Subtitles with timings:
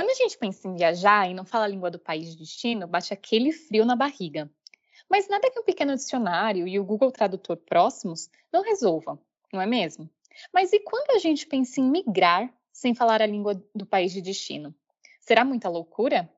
[0.00, 2.86] Quando a gente pensa em viajar e não fala a língua do país de destino,
[2.86, 4.50] bate aquele frio na barriga.
[5.10, 9.20] Mas nada que um pequeno dicionário e o Google Tradutor próximos não resolvam,
[9.52, 10.08] não é mesmo?
[10.54, 14.22] Mas e quando a gente pensa em migrar sem falar a língua do país de
[14.22, 14.74] destino?
[15.20, 16.32] Será muita loucura?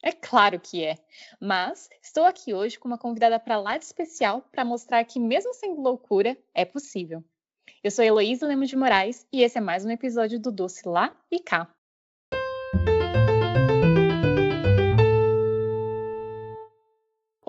[0.00, 0.94] É claro que é,
[1.40, 5.52] mas estou aqui hoje com uma convidada para lá de especial para mostrar que, mesmo
[5.54, 7.24] sendo loucura, é possível.
[7.82, 11.20] Eu sou Heloísa Lemos de Moraes e esse é mais um episódio do Doce Lá
[11.28, 11.74] e Cá.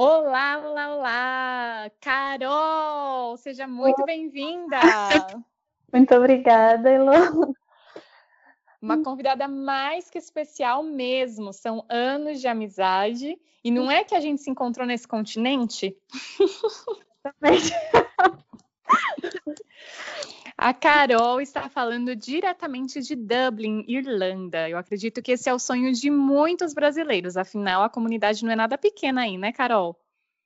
[0.02, 1.92] Olá, olá, olá!
[2.00, 4.80] Carol, seja muito bem-vinda!
[5.92, 7.54] Muito obrigada, Elo.
[8.82, 11.52] Uma convidada mais que especial mesmo.
[11.52, 13.38] São anos de amizade.
[13.62, 15.98] E não é que a gente se encontrou nesse continente?
[17.20, 17.74] Exatamente.
[20.62, 24.68] A Carol está falando diretamente de Dublin, Irlanda.
[24.68, 28.58] Eu acredito que esse é o sonho de muitos brasileiros, afinal, a comunidade não é
[28.58, 29.98] nada pequena aí, né, Carol?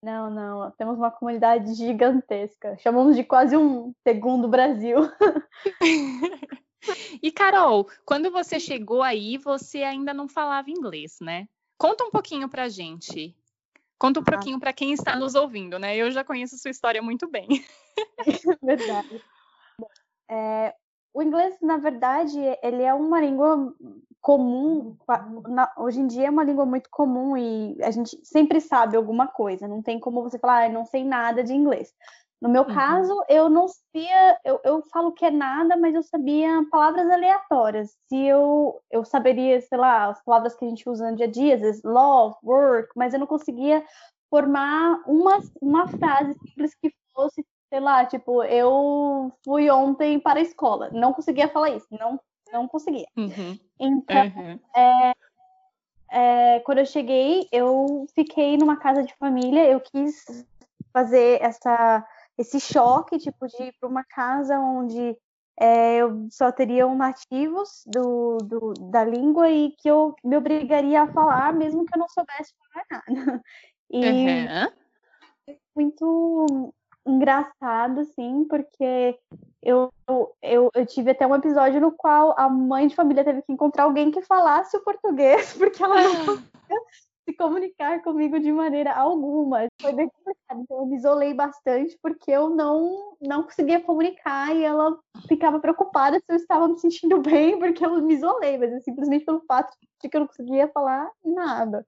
[0.04, 2.78] Não, não, temos uma comunidade gigantesca.
[2.78, 4.98] Chamamos de quase um segundo Brasil.
[7.20, 11.48] e Carol, quando você chegou aí, você ainda não falava inglês, né?
[11.76, 13.36] Conta um pouquinho pra gente.
[13.98, 14.32] Conta um ah.
[14.32, 15.98] pouquinho para quem está nos ouvindo, né?
[15.98, 17.66] Eu já conheço sua história muito bem.
[18.62, 19.24] Verdade.
[20.30, 20.74] É,
[21.14, 23.74] o inglês, na verdade, ele é uma língua
[24.20, 24.96] comum.
[25.78, 29.68] Hoje em dia é uma língua muito comum e a gente sempre sabe alguma coisa.
[29.68, 31.94] Não tem como você falar, ah, não sei nada de inglês.
[32.42, 32.74] No meu uhum.
[32.74, 37.96] caso, eu não sabia, eu, eu falo que é nada, mas eu sabia palavras aleatórias.
[38.10, 41.32] Se eu, eu saberia, sei lá, as palavras que a gente usa no dia a
[41.32, 43.86] dia, às vezes love, work, mas eu não conseguia
[44.30, 50.44] formar uma, uma frase simples que fosse sei lá, tipo, eu fui ontem para a
[50.44, 50.92] escola.
[50.92, 52.20] Não conseguia falar isso, não,
[52.52, 53.08] não conseguia.
[53.18, 53.58] Uhum.
[53.80, 54.60] Então, uhum.
[54.76, 55.14] É,
[56.12, 60.46] é, quando eu cheguei, eu fiquei numa casa de família, eu quis
[60.94, 62.08] fazer essa,
[62.38, 65.18] esse choque, tipo, de ir para uma casa onde
[65.60, 71.12] é, eu só teriam nativos do, do, da língua e que eu me obrigaria a
[71.12, 73.44] falar, mesmo que eu não soubesse falar nada.
[73.96, 75.56] E uhum.
[75.76, 76.74] muito
[77.06, 79.18] engraçado, assim, porque
[79.62, 79.92] eu,
[80.42, 83.84] eu, eu tive até um episódio no qual a mãe de família teve que encontrar
[83.84, 86.80] alguém que falasse o português, porque ela não conseguia
[87.26, 89.68] se comunicar comigo de maneira alguma.
[89.82, 90.62] Foi bem complicado.
[90.62, 94.98] Então eu me isolei bastante porque eu não, não conseguia comunicar e ela
[95.28, 99.26] ficava preocupada se eu estava me sentindo bem porque eu me isolei, mas é simplesmente
[99.26, 101.86] pelo fato de que eu não conseguia falar nada.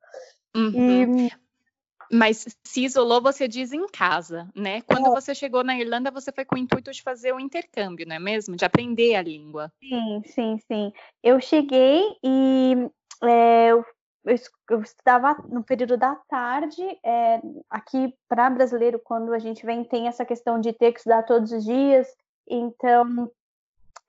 [0.55, 0.71] Uhum.
[0.73, 1.31] E
[2.11, 4.81] mas se isolou, você diz em casa, né?
[4.81, 5.09] Quando é.
[5.09, 8.19] você chegou na Irlanda, você foi com o intuito de fazer o intercâmbio, não é
[8.19, 8.55] mesmo?
[8.55, 9.71] De aprender a língua.
[9.79, 10.93] Sim, sim, sim.
[11.23, 12.89] Eu cheguei e
[13.23, 13.85] é, eu,
[14.69, 16.81] eu, estava no período da tarde.
[17.03, 21.23] É, aqui, para brasileiro, quando a gente vem, tem essa questão de ter que estudar
[21.23, 22.07] todos os dias.
[22.47, 23.31] Então,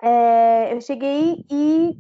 [0.03, 1.97] é, eu cheguei e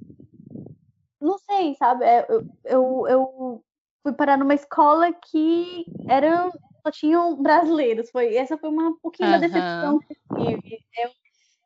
[1.21, 2.05] não sei, sabe?
[2.05, 3.65] É, eu, eu, eu
[4.07, 8.09] fui parar numa escola que eram só tinham brasileiros.
[8.11, 9.41] Foi essa foi uma pouquinho uhum.
[9.41, 10.79] da decepção que eu tive.
[10.97, 11.11] Eu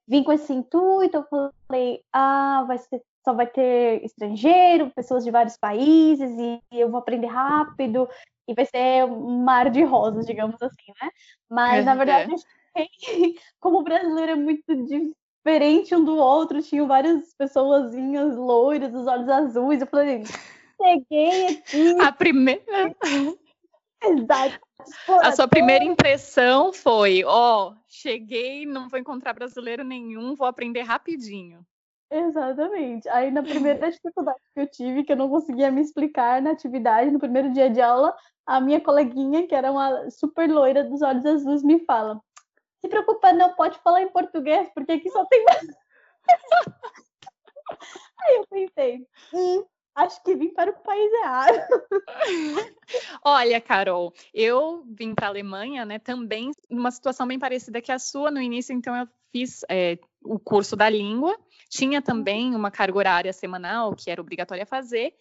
[0.09, 5.31] vim com esse intuito, eu falei, ah, vai ser só vai ter estrangeiro, pessoas de
[5.31, 8.09] vários países e eu vou aprender rápido
[8.49, 11.11] e vai ser um mar de rosas, digamos assim, né?
[11.51, 12.35] Mas na verdade,
[13.61, 17.95] como brasileiro é muito diferente um do outro, tinham várias pessoas
[18.37, 20.23] loiras, os olhos azuis, eu falei,
[20.81, 22.01] cheguei aqui.
[22.01, 22.63] A primeira.
[24.03, 24.61] Exato.
[25.23, 30.83] A sua primeira impressão foi: ó, oh, cheguei, não vou encontrar brasileiro nenhum, vou aprender
[30.83, 31.65] rapidinho.
[32.11, 33.09] Exatamente.
[33.09, 37.11] Aí na primeira dificuldade que eu tive, que eu não conseguia me explicar na atividade,
[37.11, 41.25] no primeiro dia de aula, a minha coleguinha, que era uma super loira dos olhos
[41.27, 42.21] azuis, me fala:
[42.81, 45.45] se preocupa, não pode falar em português, porque aqui só tem.
[48.23, 49.65] Aí eu pensei, hum,
[50.01, 51.59] acho que vim para o país errado.
[53.25, 57.99] Olha, Carol, eu vim para a Alemanha, né, também numa situação bem parecida que a
[57.99, 61.37] sua no início, então eu fiz é, o curso da língua,
[61.69, 65.15] tinha também uma carga horária semanal que era obrigatória fazer,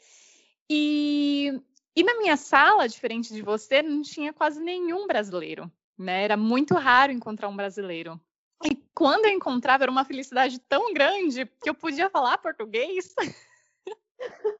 [0.69, 1.61] e,
[1.95, 6.73] e na minha sala, diferente de você, não tinha quase nenhum brasileiro, né, era muito
[6.75, 8.19] raro encontrar um brasileiro.
[8.65, 13.13] E quando eu encontrava, era uma felicidade tão grande que eu podia falar português.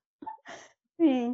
[1.00, 1.34] Sim.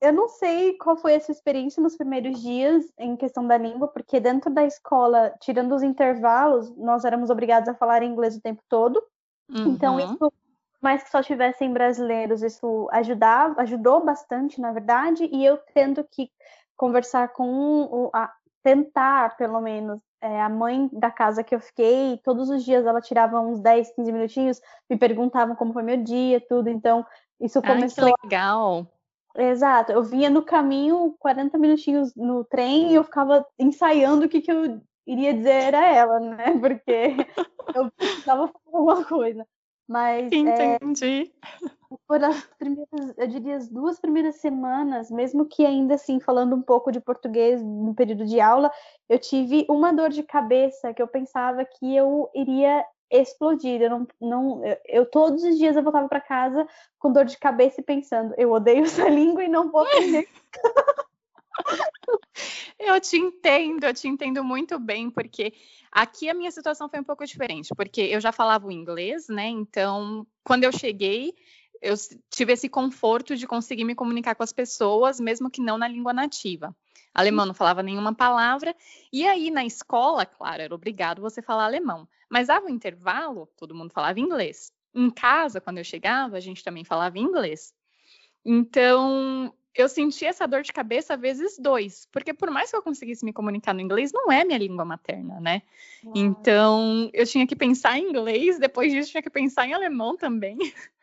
[0.00, 4.20] Eu não sei qual foi essa experiência nos primeiros dias em questão da língua, porque
[4.20, 9.02] dentro da escola, tirando os intervalos, nós éramos obrigados a falar inglês o tempo todo.
[9.48, 10.00] Então, uhum.
[10.00, 10.32] Então, isso
[10.80, 16.30] mais que só tivessem brasileiros, isso ajudava, ajudou bastante, na verdade, e eu tendo que
[16.76, 18.32] conversar com a,
[18.62, 23.00] tentar, pelo menos, é, a mãe da casa que eu fiquei, todos os dias ela
[23.00, 27.04] tirava uns 10, 15 minutinhos, me perguntavam como foi meu dia, tudo, então
[27.40, 28.06] isso começou.
[28.06, 28.86] Ai, que legal!
[29.36, 34.40] Exato, eu vinha no caminho 40 minutinhos no trem e eu ficava ensaiando o que,
[34.40, 36.44] que eu iria dizer a ela, né?
[36.60, 37.14] Porque
[37.74, 39.46] eu precisava falar alguma coisa.
[39.88, 41.32] Mas é, entendi.
[41.42, 46.54] É, por as primeiras, eu diria as duas primeiras semanas, mesmo que ainda assim falando
[46.54, 48.70] um pouco de português no período de aula,
[49.08, 53.80] eu tive uma dor de cabeça que eu pensava que eu iria explodir.
[53.80, 56.66] Eu não, não eu todos os dias eu voltava para casa
[56.98, 60.28] com dor de cabeça e pensando, eu odeio essa língua e não vou aprender.
[62.78, 65.52] eu te entendo, eu te entendo muito bem, porque
[65.90, 69.48] Aqui a minha situação foi um pouco diferente, porque eu já falava o inglês, né?
[69.48, 71.34] Então, quando eu cheguei,
[71.80, 71.94] eu
[72.30, 76.12] tive esse conforto de conseguir me comunicar com as pessoas, mesmo que não na língua
[76.12, 76.74] nativa.
[77.14, 78.74] Alemão não falava nenhuma palavra,
[79.12, 82.08] e aí na escola, claro, era obrigado você falar alemão.
[82.30, 84.72] Mas dava um intervalo, todo mundo falava inglês.
[84.94, 87.72] Em casa, quando eu chegava, a gente também falava inglês.
[88.44, 93.24] Então, eu senti essa dor de cabeça vezes dois, porque por mais que eu conseguisse
[93.24, 95.62] me comunicar no inglês, não é minha língua materna, né?
[96.04, 96.14] Uau.
[96.16, 100.58] Então, eu tinha que pensar em inglês, depois disso tinha que pensar em alemão também.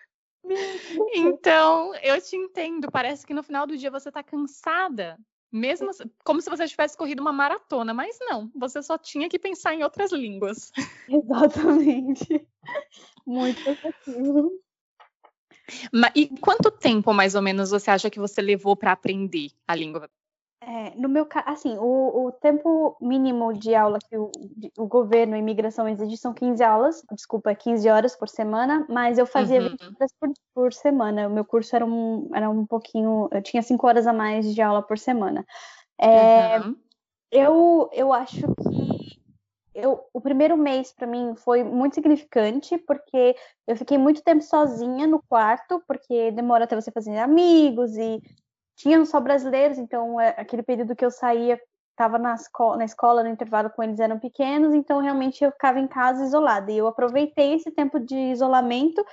[1.14, 5.18] então, eu te entendo, parece que no final do dia você tá cansada,
[5.52, 5.90] mesmo
[6.24, 9.84] como se você tivesse corrido uma maratona, mas não, você só tinha que pensar em
[9.84, 10.72] outras línguas.
[11.08, 12.48] Exatamente.
[13.26, 14.52] Muito efetivo.
[16.16, 20.10] E quanto tempo, mais ou menos, você acha que você levou para aprender a língua?
[20.68, 24.32] É, no meu caso, assim, o, o, tempo mínimo de aula que o,
[24.80, 29.28] o governo e imigração exige são 15 aulas, desculpa, 15 horas por semana, mas eu
[29.28, 29.70] fazia uhum.
[29.70, 31.28] 20 horas por, por, semana.
[31.28, 34.60] O meu curso era um, era um pouquinho, eu tinha 5 horas a mais de
[34.60, 35.46] aula por semana.
[36.00, 36.76] É, uhum.
[37.32, 39.20] eu, eu acho que
[39.76, 43.36] eu, o primeiro mês para mim foi muito significante, porque
[43.68, 48.20] eu fiquei muito tempo sozinha no quarto, porque demora até você fazer amigos e
[48.76, 51.60] tinham só brasileiros, então é, aquele período que eu saía,
[51.92, 55.80] estava na, escola, na escola, no intervalo com eles eram pequenos, então realmente eu ficava
[55.80, 56.72] em casa isolada.
[56.72, 59.04] E eu aproveitei esse tempo de isolamento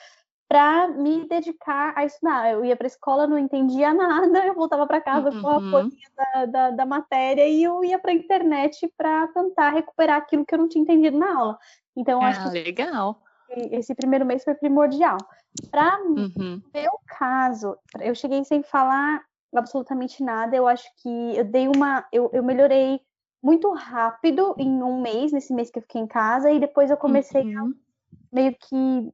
[0.49, 2.53] para me dedicar a estudar.
[2.53, 5.41] Eu ia para a escola, não entendia nada, eu voltava para casa uhum.
[5.41, 5.71] com a uhum.
[5.71, 10.45] folhinha da, da, da, matéria e eu ia para a internet para tentar recuperar aquilo
[10.45, 11.59] que eu não tinha entendido na aula.
[11.97, 13.23] Então, ah, acho legal.
[13.47, 15.17] que esse primeiro mês foi primordial.
[15.71, 16.61] Para uhum.
[16.75, 19.23] meu caso, eu cheguei sem falar
[19.55, 20.57] absolutamente nada.
[20.57, 22.07] Eu acho que eu dei uma.
[22.13, 23.01] Eu, eu melhorei
[23.43, 26.97] muito rápido em um mês, nesse mês que eu fiquei em casa, e depois eu
[26.97, 27.71] comecei uhum.
[27.71, 29.13] a meio que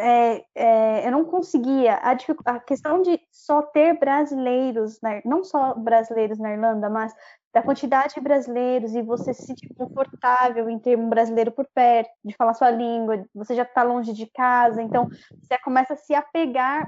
[0.00, 1.94] é, é, eu não conseguia.
[1.94, 7.14] A, a, questão de só ter brasileiros, né, não só brasileiros na Irlanda, mas
[7.52, 12.10] da quantidade de brasileiros e você se sentir confortável em ter um brasileiro por perto,
[12.24, 15.08] de falar sua língua, você já está longe de casa, então
[15.40, 16.86] você começa a se apegar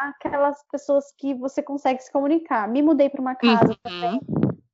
[0.00, 2.68] àquelas pessoas que você consegue se comunicar.
[2.68, 3.76] Me mudei para uma casa uhum.
[3.82, 4.20] também,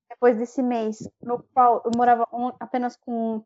[0.09, 2.27] depois desse mês, no qual eu morava
[2.59, 3.43] apenas com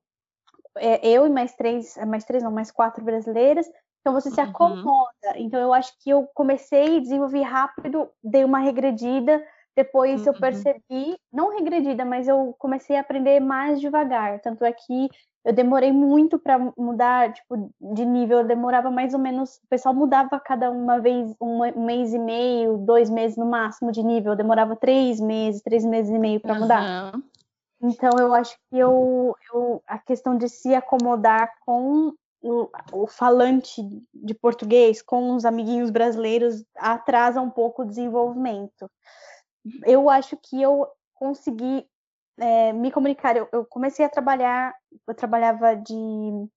[0.76, 3.66] é, eu e mais três, mais três não, mais quatro brasileiras,
[4.00, 4.48] então você se uhum.
[4.48, 5.10] acomoda.
[5.26, 5.36] Uhum.
[5.36, 9.42] Então eu acho que eu comecei, desenvolvi rápido, dei uma regredida,
[9.76, 10.28] depois uhum.
[10.28, 14.40] eu percebi, não regredida, mas eu comecei a aprender mais devagar.
[14.40, 15.08] Tanto é que
[15.44, 19.94] eu demorei muito para mudar, tipo, de nível, eu demorava mais ou menos, o pessoal
[19.94, 24.36] mudava cada uma vez, um mês e meio, dois meses no máximo de nível, eu
[24.36, 27.12] demorava três meses, três meses e meio para mudar.
[27.82, 33.82] Então eu acho que eu, eu, a questão de se acomodar com o, o, falante
[34.14, 38.90] de português com os amiguinhos brasileiros atrasa um pouco o desenvolvimento.
[39.84, 41.86] Eu acho que eu consegui
[42.38, 43.36] é, me comunicar.
[43.36, 44.74] Eu, eu, comecei a trabalhar,
[45.06, 46.48] eu trabalhava de,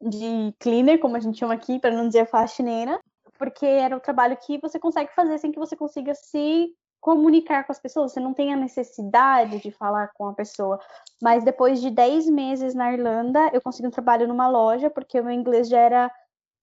[0.00, 3.00] de cleaner, como a gente chama aqui, para não dizer faxineira,
[3.38, 7.70] porque era o trabalho que você consegue fazer sem que você consiga se comunicar com
[7.70, 10.80] as pessoas, você não tem a necessidade de falar com a pessoa.
[11.22, 15.24] Mas depois de 10 meses na Irlanda, eu consegui um trabalho numa loja, porque o
[15.24, 16.10] meu inglês já era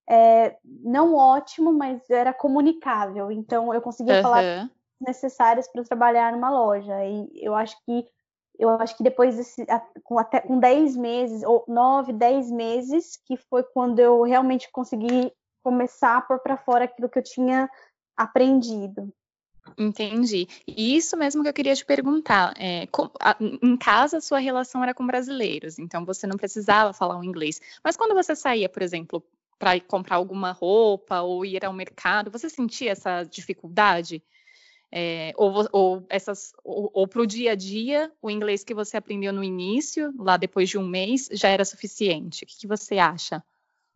[0.10, 3.32] é, não ótimo, mas era comunicável.
[3.32, 4.22] Então eu conseguia uhum.
[4.22, 7.06] falar necessárias para trabalhar numa loja.
[7.06, 8.06] E eu acho que
[8.58, 9.66] eu acho que depois desse,
[10.04, 15.32] com até com 10 meses, ou 9, 10 meses, que foi quando eu realmente consegui
[15.64, 17.70] começar a pôr para fora aquilo que eu tinha
[18.16, 19.12] aprendido.
[19.78, 20.48] Entendi.
[20.68, 22.54] E isso mesmo que eu queria te perguntar.
[22.58, 27.18] É, com, a, em casa, sua relação era com brasileiros, então você não precisava falar
[27.18, 27.62] o inglês.
[27.84, 29.24] Mas quando você saía, por exemplo,
[29.58, 32.30] para comprar alguma roupa ou ir ao mercado?
[32.32, 34.22] Você sentia essa dificuldade?
[34.96, 38.96] É, ou, ou, essas, ou, ou para o dia a dia, o inglês que você
[38.96, 42.44] aprendeu no início, lá depois de um mês, já era suficiente?
[42.44, 43.44] O que, que você acha?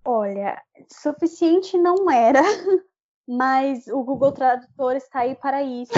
[0.04, 0.60] Olha,
[0.92, 2.42] suficiente não era,
[3.30, 5.92] mas o Google Tradutor está aí para isso.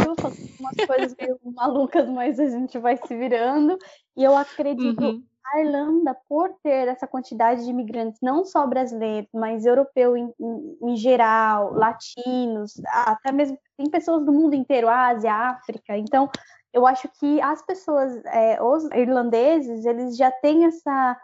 [0.60, 3.78] Umas coisas meio malucas, mas a gente vai se virando.
[4.18, 5.24] E eu acredito uhum.
[5.54, 10.78] A Irlanda, por ter essa quantidade de imigrantes, não só brasileiros, mas europeu em, em,
[10.82, 15.98] em geral, latinos, até mesmo tem pessoas do mundo inteiro, Ásia, África.
[15.98, 16.30] Então,
[16.74, 21.20] eu acho que as pessoas, é, os irlandeses, eles já têm essa,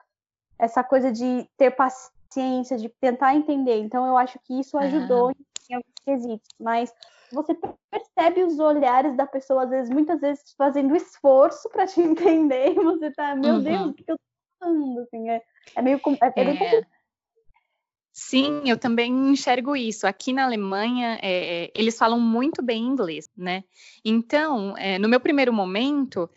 [0.58, 3.80] essa coisa de ter paciência, de tentar entender.
[3.80, 5.34] Então, eu acho que isso ajudou ah.
[5.70, 6.50] em alguns quesitos.
[6.60, 6.92] Mas
[7.32, 7.58] você
[7.90, 12.76] percebe os olhares da pessoa, às vezes, muitas vezes fazendo esforço para te entender, e
[12.76, 13.64] você tá, meu uhum.
[13.64, 14.24] Deus, o que eu tô
[14.60, 15.00] falando?
[15.00, 15.42] Assim, é,
[15.76, 16.00] é meio é, é, é.
[16.00, 16.86] complicado.
[18.18, 20.08] Sim, eu também enxergo isso.
[20.08, 23.66] Aqui na Alemanha, é, é, eles falam muito bem inglês, né?
[24.06, 26.30] Então, é, no meu primeiro momento,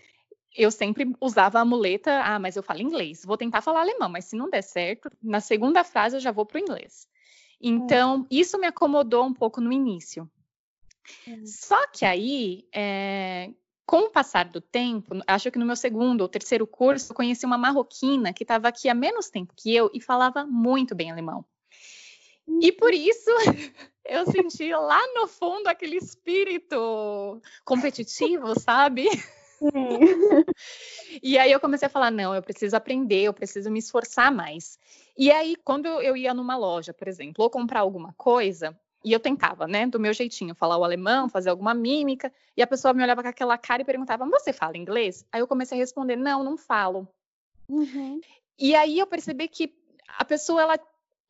[0.57, 4.25] eu sempre usava a muleta, ah, mas eu falo inglês, vou tentar falar alemão, mas
[4.25, 7.07] se não der certo, na segunda frase eu já vou para o inglês.
[7.61, 10.29] Então, isso me acomodou um pouco no início.
[11.45, 13.51] Só que aí, é,
[13.87, 17.47] com o passar do tempo, acho que no meu segundo ou terceiro curso, eu conheci
[17.47, 21.45] uma marroquina que estava aqui há menos tempo que eu e falava muito bem alemão.
[22.61, 23.31] E por isso
[24.05, 29.09] eu senti lá no fundo aquele espírito competitivo, sabe?
[31.23, 34.79] e aí eu comecei a falar: não, eu preciso aprender, eu preciso me esforçar mais.
[35.17, 39.21] E aí, quando eu ia numa loja, por exemplo, ou comprar alguma coisa, e eu
[39.21, 43.03] tentava, né, do meu jeitinho, falar o alemão, fazer alguma mímica, e a pessoa me
[43.03, 45.25] olhava com aquela cara e perguntava: Você fala inglês?
[45.33, 47.09] Aí eu comecei a responder: Não, não falo.
[47.69, 48.21] Uhum.
[48.59, 49.73] E aí eu percebi que
[50.17, 50.79] a pessoa, ela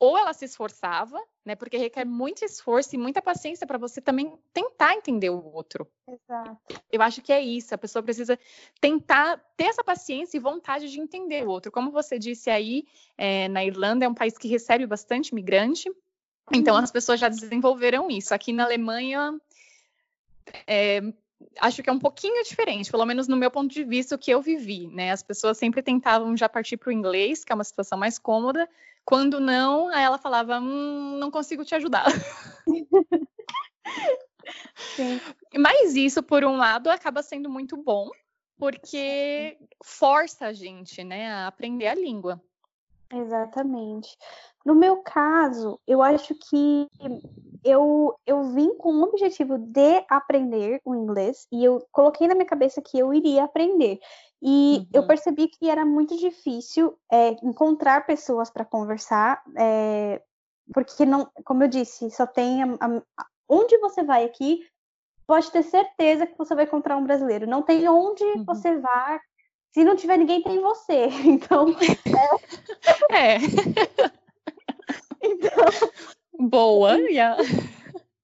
[0.00, 1.56] ou ela se esforçava, né?
[1.56, 5.88] Porque requer muito esforço e muita paciência para você também tentar entender o outro.
[6.06, 6.82] Exato.
[6.90, 7.74] Eu acho que é isso.
[7.74, 8.38] A pessoa precisa
[8.80, 11.72] tentar ter essa paciência e vontade de entender o outro.
[11.72, 15.90] Como você disse aí, é, na Irlanda é um país que recebe bastante imigrante.
[16.52, 16.82] Então uhum.
[16.82, 18.34] as pessoas já desenvolveram isso.
[18.34, 19.38] Aqui na Alemanha
[20.66, 21.00] é,
[21.60, 24.30] acho que é um pouquinho diferente, pelo menos no meu ponto de vista, o que
[24.30, 25.12] eu vivi, né?
[25.12, 28.68] As pessoas sempre tentavam já partir para o inglês, que é uma situação mais cômoda,
[29.04, 32.06] quando não, aí ela falava, hum, não consigo te ajudar.
[34.96, 35.20] Sim.
[35.56, 38.10] Mas isso, por um lado, acaba sendo muito bom,
[38.58, 42.42] porque força a gente, né, a aprender a língua.
[43.12, 44.16] Exatamente.
[44.64, 46.86] No meu caso, eu acho que
[47.64, 52.46] eu, eu vim com o objetivo de aprender o inglês e eu coloquei na minha
[52.46, 53.98] cabeça que eu iria aprender.
[54.42, 54.86] E uhum.
[54.92, 60.22] eu percebi que era muito difícil é, encontrar pessoas para conversar, é,
[60.72, 64.60] porque não, como eu disse, só tem a, a, onde você vai aqui,
[65.26, 67.46] pode ter certeza que você vai encontrar um brasileiro.
[67.46, 68.44] Não tem onde uhum.
[68.44, 69.20] você vá,
[69.72, 71.08] se não tiver ninguém, tem você.
[71.24, 71.68] Então,
[73.10, 73.34] é.
[73.34, 73.38] é.
[75.22, 75.90] então,
[76.38, 77.36] boa, yeah.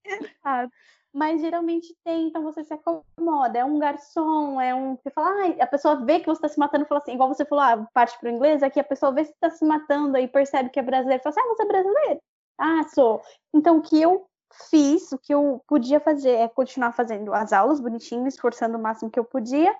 [0.04, 0.72] Exato
[1.14, 3.56] mas geralmente tem, então você se acomoda.
[3.56, 4.96] É um garçom, é um.
[4.96, 7.32] Você fala, ah, a pessoa vê que você está se matando e fala assim, igual
[7.32, 9.64] você falou, ah, parte para o inglês, aqui a pessoa vê que você está se
[9.64, 12.20] matando aí percebe que é brasileiro, fala assim, ah, você é brasileiro?
[12.58, 13.22] Ah, sou.
[13.54, 14.26] Então, o que eu
[14.70, 19.10] fiz, o que eu podia fazer é continuar fazendo as aulas bonitinho, esforçando o máximo
[19.10, 19.72] que eu podia,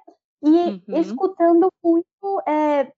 [0.44, 1.00] e uhum.
[1.00, 2.92] escutando muito, é,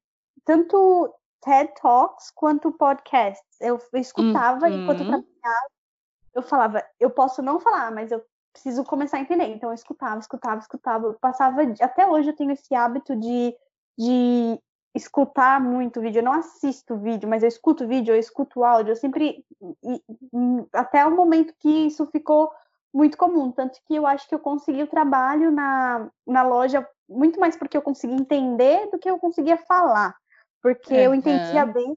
[0.44, 3.44] tanto TED Talks quanto podcasts.
[3.60, 4.82] Eu escutava uhum.
[4.82, 5.76] enquanto eu trabalhava
[6.36, 8.22] eu falava, eu posso não falar, mas eu
[8.52, 9.46] preciso começar a entender.
[9.46, 11.06] Então eu escutava, escutava, escutava.
[11.06, 13.56] Eu passava, até hoje eu tenho esse hábito de,
[13.98, 14.60] de
[14.94, 16.18] escutar muito vídeo.
[16.18, 18.92] Eu não assisto vídeo, mas eu escuto vídeo, eu escuto áudio.
[18.92, 19.42] Eu sempre,
[20.74, 22.52] até o momento que isso ficou
[22.92, 23.50] muito comum.
[23.50, 27.76] Tanto que eu acho que eu consegui o trabalho na, na loja muito mais porque
[27.76, 30.14] eu consegui entender do que eu conseguia falar.
[30.62, 31.00] Porque uhum.
[31.00, 31.94] eu entendia bem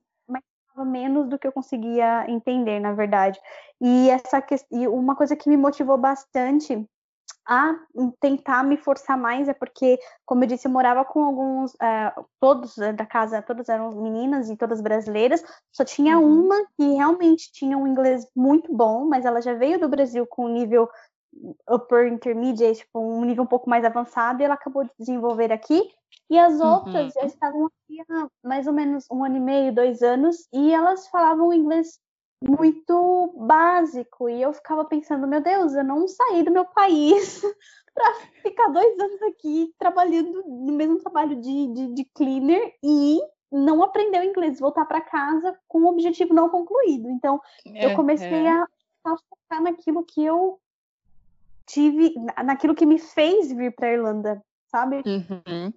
[0.86, 3.40] menos do que eu conseguia entender, na verdade.
[3.82, 4.42] E essa
[4.72, 6.88] e uma coisa que me motivou bastante
[7.50, 7.76] a
[8.22, 12.76] tentar me forçar mais é porque, como eu disse, eu morava com alguns, uh, todos
[12.78, 16.46] da casa, todas eram meninas e todas brasileiras, só tinha uhum.
[16.46, 20.46] uma que realmente tinha um inglês muito bom, mas ela já veio do Brasil com
[20.46, 20.88] um nível
[21.68, 25.82] upper intermediate, tipo, um nível um pouco mais avançado, e ela acabou de desenvolver aqui.
[26.30, 27.22] E as outras uhum.
[27.22, 31.08] já estavam aqui há mais ou menos um ano e meio, dois anos, e elas
[31.08, 32.00] falavam inglês
[32.42, 34.30] muito básico.
[34.30, 37.42] E eu ficava pensando, meu Deus, eu não saí do meu país
[37.94, 43.20] para ficar dois anos aqui trabalhando no mesmo trabalho de, de, de cleaner e
[43.52, 47.10] não aprender o inglês, voltar para casa com o objetivo não concluído.
[47.10, 48.50] Então, é, eu comecei é.
[48.50, 48.68] a,
[49.06, 50.60] a focar naquilo que eu
[51.66, 54.98] tive, naquilo que me fez vir para Irlanda, sabe?
[55.06, 55.74] Uhum.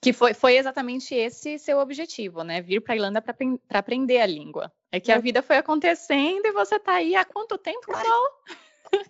[0.00, 2.60] Que foi, foi exatamente esse seu objetivo, né?
[2.60, 4.72] Vir para Irlanda para aprender a língua.
[4.90, 8.28] É que a vida foi acontecendo e você está aí há quanto tempo, Carol?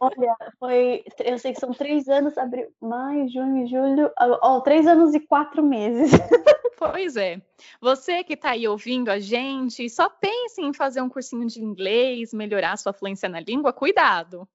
[0.01, 1.05] Olha, foi.
[1.21, 4.11] Eu sei que são três anos, abril, maio, junho, julho.
[4.19, 6.11] Ó, três anos e quatro meses.
[6.79, 7.43] Pois é.
[7.81, 12.33] Você que está aí ouvindo a gente, só pense em fazer um cursinho de inglês,
[12.33, 14.49] melhorar sua fluência na língua, cuidado.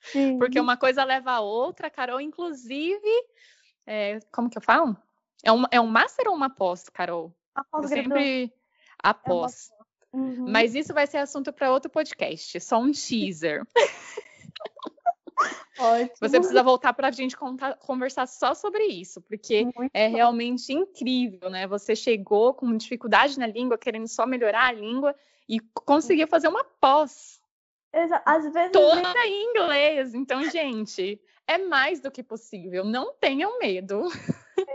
[0.00, 0.38] Sim.
[0.38, 3.10] Porque uma coisa leva a outra, Carol, inclusive.
[3.84, 4.96] É, como que eu falo?
[5.42, 7.34] É um, é um master ou uma pós, Carol?
[7.56, 8.52] Após sempre
[9.02, 9.70] após.
[9.72, 9.78] É
[10.12, 10.50] Uhum.
[10.50, 13.64] Mas isso vai ser assunto para outro podcast, só um teaser.
[15.78, 16.16] Ótimo.
[16.20, 20.16] Você precisa voltar para a gente contar, conversar só sobre isso, porque Muito é bom.
[20.16, 21.68] realmente incrível, né?
[21.68, 25.14] Você chegou com dificuldade na língua, querendo só melhorar a língua
[25.48, 27.40] e conseguiu fazer uma pós.
[28.24, 30.14] Às vezes toda em inglês.
[30.14, 32.84] Então, gente, é mais do que possível.
[32.84, 34.08] Não tenham medo.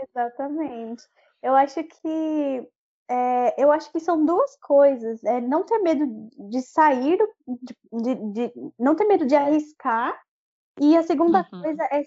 [0.08, 1.04] Exatamente.
[1.42, 2.66] Eu acho que
[3.08, 5.22] é, eu acho que são duas coisas.
[5.24, 6.06] É não ter medo
[6.48, 10.18] de sair, de, de, de, não ter medo de arriscar.
[10.80, 11.62] E a segunda uhum.
[11.62, 12.02] coisa é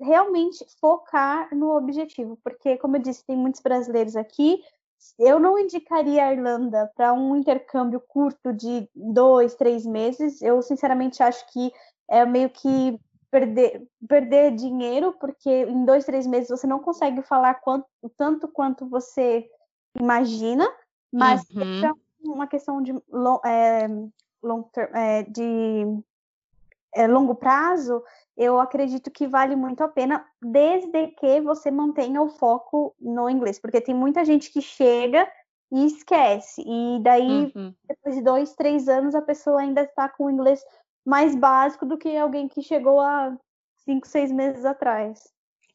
[0.00, 2.38] realmente focar no objetivo.
[2.42, 4.62] Porque, como eu disse, tem muitos brasileiros aqui.
[5.18, 10.42] Eu não indicaria a Irlanda para um intercâmbio curto de dois, três meses.
[10.42, 11.72] Eu, sinceramente, acho que
[12.08, 12.98] é meio que
[13.30, 18.88] perder, perder dinheiro, porque em dois, três meses você não consegue falar quanto, tanto quanto
[18.88, 19.48] você
[19.98, 20.68] imagina,
[21.12, 21.86] mas uhum.
[21.86, 21.92] é
[22.22, 22.92] uma questão de,
[23.44, 23.88] é,
[24.42, 26.02] long term, é, de
[26.94, 28.02] é, longo prazo,
[28.36, 33.58] eu acredito que vale muito a pena, desde que você mantenha o foco no inglês,
[33.58, 35.30] porque tem muita gente que chega
[35.72, 37.72] e esquece, e daí, uhum.
[37.86, 40.64] depois de dois, três anos, a pessoa ainda está com o inglês
[41.04, 43.36] mais básico do que alguém que chegou há
[43.76, 45.32] cinco, seis meses atrás.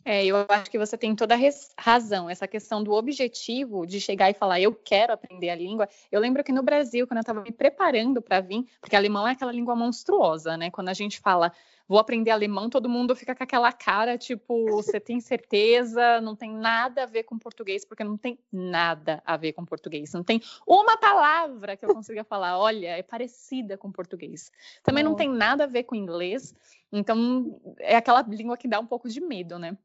[0.08, 1.40] É, eu acho que você tem toda a
[1.80, 2.30] razão.
[2.30, 5.90] Essa questão do objetivo de chegar e falar, eu quero aprender a língua.
[6.12, 9.32] Eu lembro que no Brasil, quando eu estava me preparando para vir, porque alemão é
[9.32, 10.70] aquela língua monstruosa, né?
[10.70, 11.52] Quando a gente fala,
[11.88, 16.22] vou aprender alemão, todo mundo fica com aquela cara, tipo, você tem certeza?
[16.22, 20.14] Não tem nada a ver com português, porque não tem nada a ver com português.
[20.14, 24.52] Não tem uma palavra que eu consiga falar, olha, é parecida com português.
[24.84, 26.54] Também não tem nada a ver com inglês.
[26.92, 29.76] Então, é aquela língua que dá um pouco de medo, né?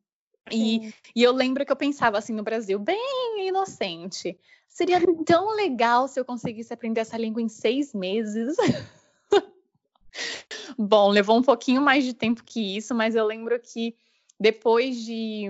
[0.50, 4.38] E, e, eu lembro que eu pensava assim no Brasil, bem inocente.
[4.68, 8.57] Seria tão legal se eu conseguisse aprender essa língua em seis meses.
[10.79, 13.94] Bom, levou um pouquinho mais de tempo que isso, mas eu lembro que
[14.38, 15.44] depois de,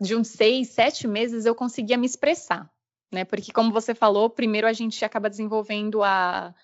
[0.00, 2.70] de uns seis, sete meses eu conseguia me expressar,
[3.10, 3.24] né?
[3.24, 6.54] Porque, como você falou, primeiro a gente acaba desenvolvendo a.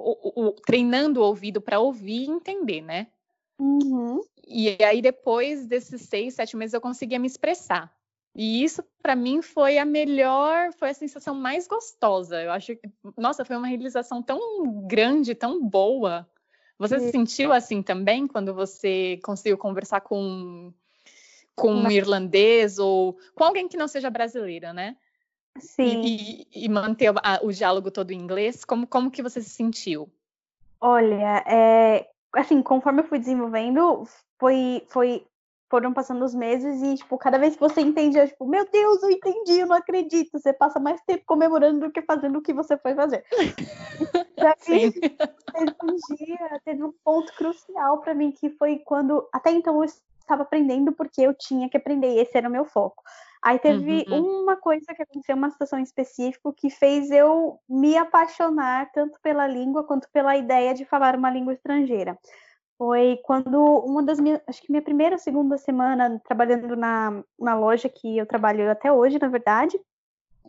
[0.00, 3.08] O, o, treinando o ouvido para ouvir e entender, né?
[3.58, 4.20] Uhum.
[4.48, 7.92] E aí, depois desses seis, sete meses, eu conseguia me expressar.
[8.34, 12.40] E isso, para mim, foi a melhor, foi a sensação mais gostosa.
[12.40, 14.40] Eu acho que, nossa, foi uma realização tão
[14.86, 16.28] grande, tão boa.
[16.78, 20.72] Você se sentiu assim também, quando você conseguiu conversar com,
[21.56, 24.96] com um irlandês ou com alguém que não seja brasileira, né?
[25.58, 26.00] Sim.
[26.04, 29.50] E, e, e manter a, o diálogo todo em inglês, como, como que você se
[29.50, 30.08] sentiu?
[30.80, 34.04] Olha, é, assim, conforme eu fui desenvolvendo,
[34.38, 35.26] foi, foi,
[35.70, 39.10] foram passando os meses e, tipo, cada vez que você entendia, tipo, meu Deus, eu
[39.10, 40.38] entendi, eu não acredito.
[40.38, 43.24] Você passa mais tempo comemorando do que fazendo o que você foi fazer.
[44.36, 49.76] Daí, teve um dia, teve um ponto crucial para mim, que foi quando, até então
[49.82, 53.02] eu estava aprendendo porque eu tinha que aprender, e esse era o meu foco.
[53.42, 54.42] Aí teve uhum.
[54.42, 59.84] uma coisa que aconteceu, uma situação específica, que fez eu me apaixonar tanto pela língua
[59.84, 62.18] quanto pela ideia de falar uma língua estrangeira.
[62.76, 67.58] Foi quando uma das minhas, acho que minha primeira ou segunda semana trabalhando na, na
[67.58, 69.78] loja que eu trabalho até hoje, na verdade,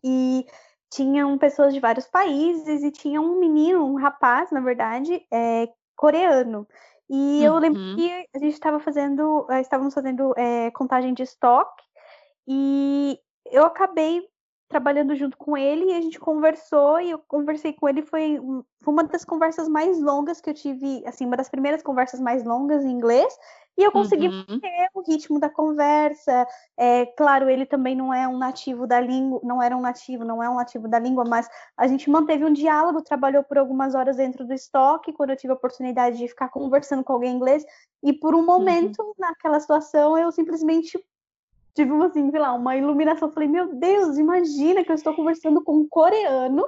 [0.03, 0.45] e
[0.91, 6.67] tinham pessoas de vários países e tinha um menino, um rapaz, na verdade, é, coreano.
[7.09, 7.95] E eu lembro uhum.
[7.95, 11.83] que a gente estava fazendo, eh, estávamos fazendo é, contagem de estoque
[12.49, 14.27] e eu acabei
[14.67, 18.39] trabalhando junto com ele e a gente conversou e eu conversei com ele foi,
[18.83, 22.43] foi uma das conversas mais longas que eu tive, assim, uma das primeiras conversas mais
[22.43, 23.35] longas em inglês
[23.79, 24.59] e eu consegui uhum.
[24.59, 26.45] ter o ritmo da conversa.
[26.77, 30.43] É, claro, ele também não é um nativo da língua, não era um nativo, não
[30.43, 34.17] é um nativo da língua, mas a gente manteve um diálogo, trabalhou por algumas horas
[34.17, 37.63] dentro do estoque, quando eu tive a oportunidade de ficar conversando com alguém em inglês,
[38.03, 38.45] e por um uhum.
[38.45, 39.13] momento, uhum.
[39.17, 40.99] naquela situação, eu simplesmente
[41.73, 43.31] tive assim, sei lá, uma iluminação.
[43.31, 46.65] Falei, meu Deus, imagina que eu estou conversando com um coreano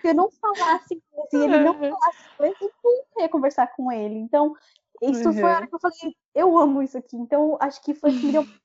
[0.00, 3.92] se eu não falasse inglês, e ele não falasse inglês, eu nunca ia conversar com
[3.92, 4.14] ele.
[4.14, 4.54] Então,
[5.02, 5.34] isso uhum.
[5.34, 7.16] foi a hora que eu falei, eu amo isso aqui.
[7.16, 8.46] Então, acho que foi que me deu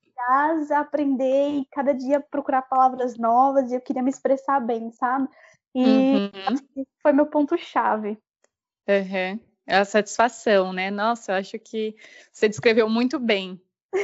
[0.72, 5.28] a aprender e cada dia procurar palavras novas e eu queria me expressar bem, sabe?
[5.74, 6.86] E uhum.
[7.02, 8.18] foi meu ponto-chave.
[8.88, 9.40] Uhum.
[9.68, 10.92] É a satisfação, né?
[10.92, 11.96] Nossa, eu acho que
[12.32, 13.60] você descreveu muito bem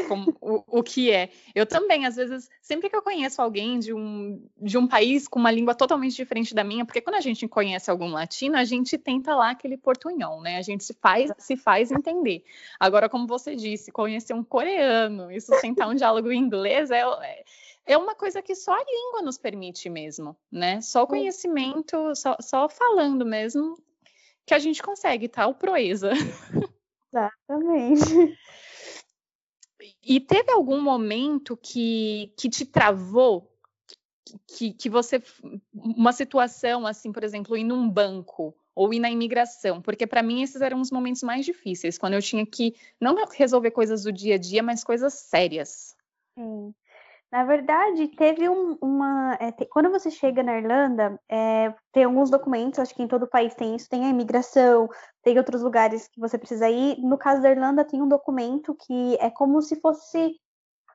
[0.08, 1.30] como, o, o que é.
[1.56, 5.40] Eu também, às vezes, sempre que eu conheço alguém de um, de um país com
[5.40, 8.98] uma língua totalmente diferente da minha, porque quando a gente conhece algum latino, a gente
[8.98, 10.58] tenta lá aquele portunhol, né?
[10.58, 12.44] A gente se faz, se faz entender.
[12.80, 17.44] Agora, como você disse, conhecer um coreano e sustentar um diálogo em inglês é, é
[17.88, 20.82] é uma coisa que só a língua nos permite mesmo, né?
[20.82, 23.82] Só o conhecimento, só, só falando mesmo,
[24.46, 25.60] que a gente consegue, tal tá?
[25.60, 26.12] proeza.
[27.14, 28.38] Exatamente.
[30.04, 33.52] E teve algum momento que, que te travou?
[34.48, 35.22] Que, que você.
[35.74, 40.44] Uma situação, assim, por exemplo, ir num banco ou ir na imigração, porque para mim
[40.44, 44.36] esses eram os momentos mais difíceis, quando eu tinha que não resolver coisas do dia
[44.36, 45.96] a dia, mas coisas sérias.
[46.38, 46.76] Sim.
[47.30, 49.38] Na verdade, teve um, uma.
[49.40, 53.24] É, te, quando você chega na Irlanda, é, tem alguns documentos, acho que em todo
[53.24, 54.90] o país tem isso, tem a imigração,
[55.22, 56.98] tem outros lugares que você precisa ir.
[57.00, 60.38] No caso da Irlanda, tem um documento que é como se fosse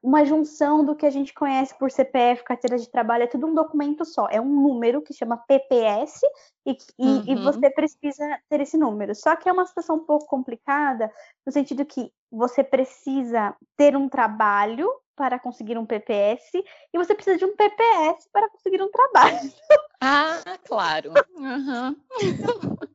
[0.02, 3.54] uma junção do que a gente conhece por CPF, carteira de trabalho, é tudo um
[3.54, 6.20] documento só, é um número que chama PPS
[6.66, 7.24] e, uhum.
[7.24, 9.14] e, você precisa ter esse número.
[9.14, 11.12] Só que é uma situação um pouco complicada,
[11.46, 17.38] no sentido que você precisa ter um trabalho para conseguir um PPS e você precisa
[17.38, 19.38] de um PPS para conseguir um trabalho.
[20.04, 21.12] Ah, claro.
[21.36, 21.94] Uhum.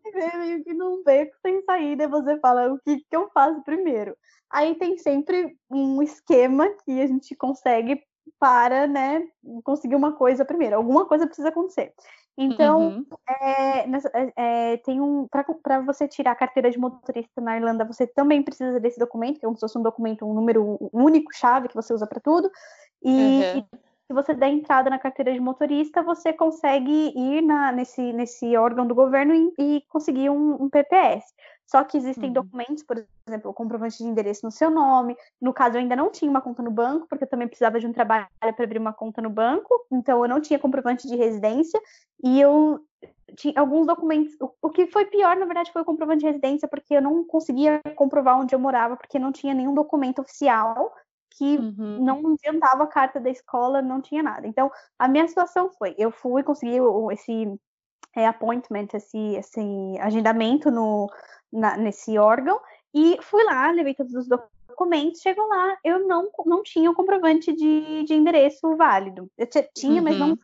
[0.03, 3.63] Você meio que não beco sem saída e você fala o que, que eu faço
[3.63, 4.13] primeiro.
[4.49, 8.03] Aí tem sempre um esquema que a gente consegue
[8.37, 9.25] para né,
[9.63, 10.75] conseguir uma coisa primeiro.
[10.75, 11.93] Alguma coisa precisa acontecer.
[12.37, 13.05] Então, uhum.
[13.27, 18.05] é, é, é tem um para você tirar a carteira de motorista na Irlanda, você
[18.05, 21.67] também precisa desse documento, que é como se fosse um documento, um número único, chave
[21.67, 22.51] que você usa para tudo.
[23.03, 23.59] E, uhum.
[23.59, 23.65] e,
[24.07, 28.87] se você der entrada na carteira de motorista, você consegue ir na, nesse, nesse órgão
[28.87, 31.25] do governo e, e conseguir um, um PPS.
[31.67, 32.33] Só que existem uhum.
[32.33, 35.17] documentos, por exemplo, o comprovante de endereço no seu nome.
[35.39, 37.85] No caso, eu ainda não tinha uma conta no banco, porque eu também precisava de
[37.85, 39.85] um trabalho para abrir uma conta no banco.
[39.91, 41.79] Então, eu não tinha comprovante de residência.
[42.23, 42.79] E eu
[43.35, 44.33] tinha alguns documentos.
[44.61, 47.81] O que foi pior, na verdade, foi o comprovante de residência, porque eu não conseguia
[47.95, 50.93] comprovar onde eu morava, porque não tinha nenhum documento oficial
[51.37, 52.03] que uhum.
[52.03, 54.47] não adiantava a carta da escola, não tinha nada.
[54.47, 56.79] Então, a minha situação foi: eu fui conseguir
[57.11, 57.59] esse
[58.15, 59.61] é, appointment, esse, esse
[59.99, 61.07] agendamento no
[61.51, 62.59] na, nesse órgão
[62.93, 67.53] e fui lá, levei todos os documentos, chegou lá, eu não, não tinha o comprovante
[67.53, 69.29] de, de endereço válido.
[69.37, 70.03] Eu tinha, uhum.
[70.03, 70.37] mas não uhum.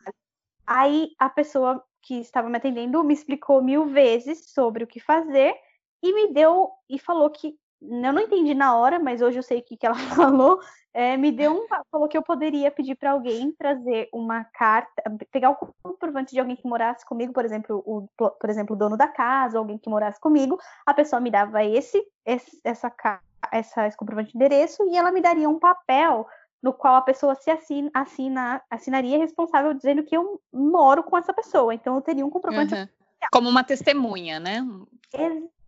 [0.66, 5.54] Aí a pessoa que estava me atendendo me explicou mil vezes sobre o que fazer
[6.02, 7.56] e me deu e falou que
[7.90, 10.60] eu não entendi na hora, mas hoje eu sei o que, que ela falou.
[10.92, 11.66] É, me deu um.
[11.90, 16.54] Falou que eu poderia pedir para alguém trazer uma carta, pegar o comprovante de alguém
[16.54, 20.20] que morasse comigo, por exemplo, o, por exemplo, o dono da casa, alguém que morasse
[20.20, 20.58] comigo.
[20.86, 22.92] A pessoa me dava esse, esse essa,
[23.50, 26.26] essa, esse comprovante de endereço e ela me daria um papel
[26.62, 31.32] no qual a pessoa se assina, assina, assinaria responsável dizendo que eu moro com essa
[31.32, 31.74] pessoa.
[31.74, 32.72] Então eu teria um comprovante.
[32.72, 32.88] Uhum.
[33.32, 34.64] Como uma testemunha, né?
[35.12, 35.63] Exato.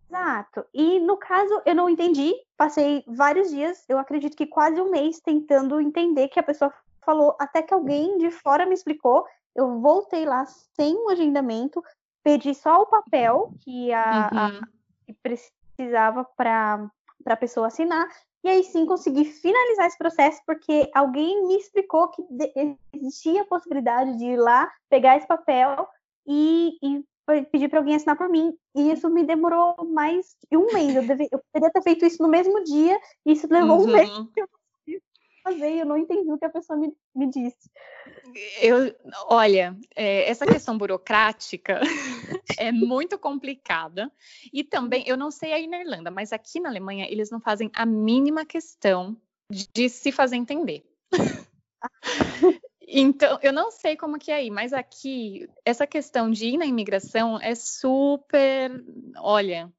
[0.73, 2.33] E no caso, eu não entendi.
[2.55, 6.73] Passei vários dias, eu acredito que quase um mês, tentando entender que a pessoa
[7.05, 9.25] falou, até que alguém de fora me explicou.
[9.55, 11.83] Eu voltei lá sem um agendamento,
[12.23, 14.39] pedi só o papel que, a, uhum.
[14.39, 14.67] a
[15.05, 16.89] que precisava para
[17.25, 18.07] a pessoa assinar.
[18.43, 22.23] E aí sim consegui finalizar esse processo, porque alguém me explicou que
[22.93, 25.87] existia a possibilidade de ir lá, pegar esse papel
[26.25, 27.03] e, e
[27.51, 28.53] pedir para alguém assinar por mim.
[28.75, 30.95] E isso me demorou mais de um mês.
[30.95, 33.83] Eu, deve, eu poderia ter feito isso no mesmo dia, e isso levou uhum.
[33.83, 34.09] um mês
[35.47, 37.69] fazer, eu não entendi o que a pessoa me, me disse.
[38.61, 38.93] Eu,
[39.27, 41.79] olha, é, essa questão burocrática
[42.59, 44.11] é muito complicada.
[44.51, 47.71] E também, eu não sei aí na Irlanda, mas aqui na Alemanha eles não fazem
[47.73, 49.15] a mínima questão
[49.49, 50.83] de, de se fazer entender.
[52.87, 56.65] Então, eu não sei como que é aí, mas aqui, essa questão de ir na
[56.65, 58.71] imigração é super.
[59.17, 59.69] Olha,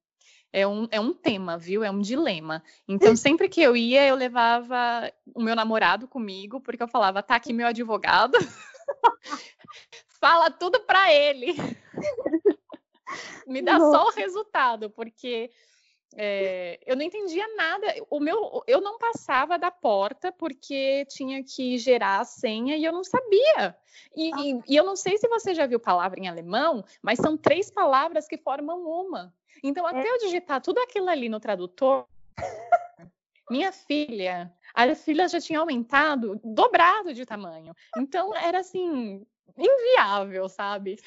[0.53, 1.83] é um, é um tema, viu?
[1.83, 2.62] É um dilema.
[2.87, 7.37] Então, sempre que eu ia, eu levava o meu namorado comigo, porque eu falava, tá
[7.37, 8.37] aqui meu advogado,
[10.21, 11.55] fala tudo para ele.
[13.47, 13.99] Me dá Nossa.
[13.99, 15.51] só o resultado, porque
[16.20, 17.87] É, eu não entendia nada.
[18.11, 22.92] O meu, eu não passava da porta porque tinha que gerar a senha e eu
[22.92, 23.76] não sabia.
[24.16, 24.40] E, ah.
[24.40, 27.70] e, e, eu não sei se você já viu palavra em alemão, mas são três
[27.70, 29.33] palavras que formam uma.
[29.62, 30.11] Então, até é.
[30.11, 32.04] eu digitar tudo aquilo ali no tradutor,
[33.48, 37.76] minha filha, a filha já tinha aumentado, dobrado de tamanho.
[37.96, 39.24] Então, era assim,
[39.57, 40.98] inviável, sabe?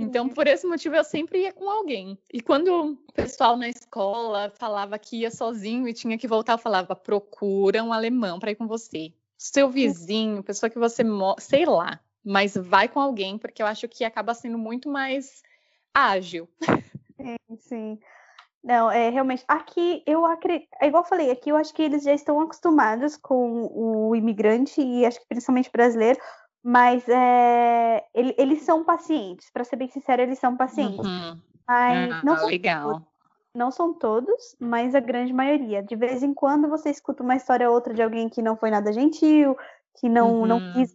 [0.00, 0.30] Então, uhum.
[0.30, 2.16] por esse motivo, eu sempre ia com alguém.
[2.32, 6.58] E quando o pessoal na escola falava que ia sozinho e tinha que voltar, eu
[6.58, 9.12] falava: procura um alemão para ir com você.
[9.36, 11.02] Seu vizinho, pessoa que você,
[11.38, 15.42] sei lá, mas vai com alguém, porque eu acho que acaba sendo muito mais
[15.92, 16.48] ágil.
[17.16, 17.98] Sim, sim.
[18.62, 19.44] Não, é realmente.
[19.48, 20.68] Aqui eu acredito.
[20.80, 24.80] É igual eu falei, aqui eu acho que eles já estão acostumados com o imigrante,
[24.80, 26.20] e acho que principalmente brasileiro,
[26.68, 30.98] mas é, ele, eles são pacientes, para ser bem sincero, eles são pacientes.
[30.98, 31.40] Uhum.
[31.66, 32.92] Mas ah, não são legal.
[32.92, 33.08] Todos,
[33.54, 35.82] não são todos, mas a grande maioria.
[35.82, 38.70] De vez em quando você escuta uma história ou outra de alguém que não foi
[38.70, 39.56] nada gentil,
[39.98, 40.46] que não, uhum.
[40.46, 40.94] não quis,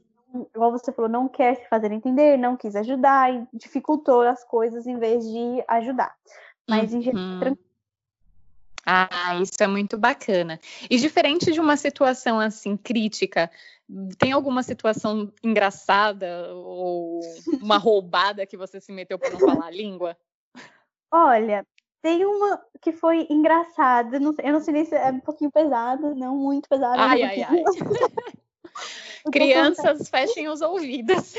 [0.54, 4.86] igual você falou, não quer se fazer entender, não quis ajudar e dificultou as coisas
[4.86, 6.14] em vez de ajudar.
[6.70, 7.00] Mas uhum.
[7.00, 7.58] em geral, uhum.
[8.86, 10.60] Ah, isso é muito bacana.
[10.90, 13.50] E diferente de uma situação assim crítica,
[14.18, 17.22] tem alguma situação engraçada ou
[17.62, 20.18] uma roubada que você se meteu por não falar a língua?
[21.12, 21.66] Olha,
[22.02, 26.36] tem uma que foi engraçada, eu não sei nem se é um pouquinho pesada, não
[26.36, 27.02] muito pesada.
[27.02, 27.64] Ai, ai, ai.
[29.32, 31.36] Crianças, fechem os ouvidos.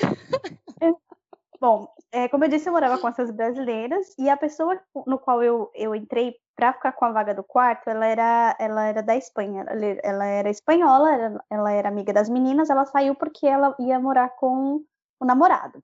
[1.61, 5.43] Bom, é, como eu disse, eu morava com essas brasileiras e a pessoa no qual
[5.43, 9.17] eu, eu entrei para ficar com a vaga do quarto, ela era, ela era da
[9.17, 9.65] Espanha,
[10.03, 14.31] ela, era espanhola, ela, ela, era amiga das meninas, ela saiu porque ela ia morar
[14.37, 14.85] com
[15.21, 15.83] o namorado.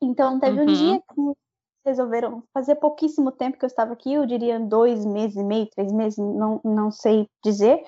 [0.00, 0.62] Então teve uhum.
[0.62, 1.32] um dia que
[1.84, 5.92] resolveram fazer pouquíssimo tempo que eu estava aqui, eu diria dois meses e meio, três
[5.92, 7.82] meses, não, não sei dizer,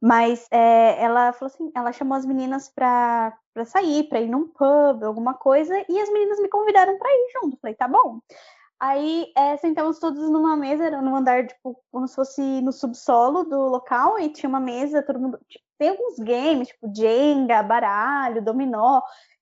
[0.00, 3.32] mas é, ela falou assim, ela chamou as meninas para
[3.64, 7.58] sair, para ir num pub, alguma coisa, e as meninas me convidaram para ir junto.
[7.60, 8.20] Falei, tá bom.
[8.78, 13.44] Aí é, sentamos todos numa mesa, era num andar, tipo, como se fosse no subsolo
[13.44, 15.38] do local, e tinha uma mesa, todo mundo.
[15.48, 19.00] Tipo, tem alguns games, tipo Jenga, baralho, dominó.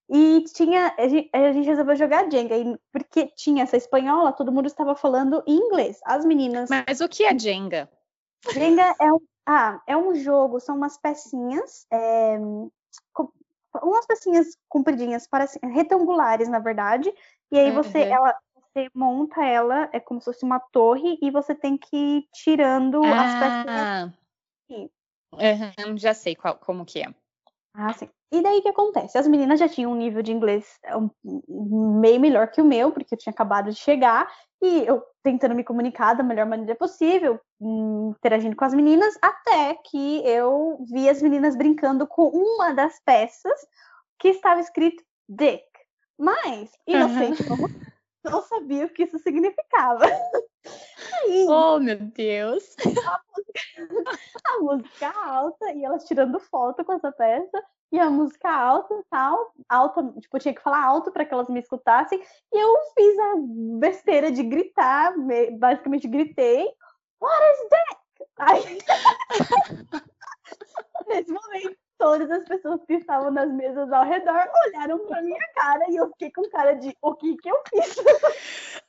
[0.08, 0.94] E tinha.
[0.98, 4.94] A gente, a gente resolveu jogar Jenga, e porque tinha essa espanhola, todo mundo estava
[4.94, 5.98] falando inglês.
[6.04, 6.68] As meninas.
[6.70, 7.88] Mas o que é Jenga?
[8.50, 11.86] Jenga é um, ah, é um jogo, são umas pecinhas.
[11.90, 12.38] É,
[13.82, 17.12] umas pecinhas compridinhas, parecem retangulares, na verdade.
[17.50, 18.12] E aí você, uhum.
[18.12, 22.28] ela, você monta ela, é como se fosse uma torre, e você tem que ir
[22.32, 24.12] tirando ah, as pecinhas.
[25.32, 27.14] Uhum, já sei qual, como que é.
[27.74, 28.08] Ah, sim.
[28.30, 29.16] E daí o que acontece?
[29.16, 30.92] As meninas já tinham um nível de inglês é,
[31.48, 34.30] meio melhor que o meu, porque eu tinha acabado de chegar,
[34.62, 40.26] e eu tentando me comunicar da melhor maneira possível, interagindo com as meninas, até que
[40.26, 43.58] eu vi as meninas brincando com uma das peças
[44.18, 45.64] que estava escrito Dick.
[46.18, 47.48] Mas, inocente uhum.
[47.48, 47.68] como
[48.24, 50.04] não sabia o que isso significava.
[51.12, 52.76] Aí, oh, meu Deus!
[52.94, 54.08] A música,
[54.44, 59.52] a música alta, e elas tirando foto com essa peça, e a música alta tal,
[59.68, 62.22] alta, tipo, eu tinha que falar alto para que elas me escutassem,
[62.52, 63.34] e eu fiz a
[63.78, 65.14] besteira de gritar,
[65.58, 66.72] basicamente gritei,
[67.22, 68.02] What is that?
[68.38, 68.78] Aí,
[71.08, 75.84] nesse momento, todas as pessoas que estavam nas mesas ao redor olharam para minha cara
[75.88, 77.96] e eu fiquei com cara de o que que eu fiz?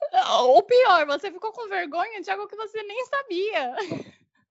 [0.45, 3.75] O pior, você ficou com vergonha de algo que você nem sabia.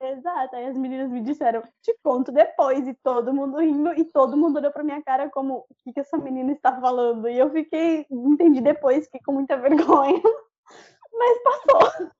[0.02, 4.36] Exato, aí as meninas me disseram, te conto depois, e todo mundo rindo, e todo
[4.36, 7.28] mundo olhou pra minha cara como, o que, que essa menina está falando?
[7.28, 10.20] E eu fiquei, entendi depois, fiquei com muita vergonha,
[11.12, 12.10] mas passou.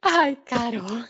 [0.00, 1.04] Ai, Carol.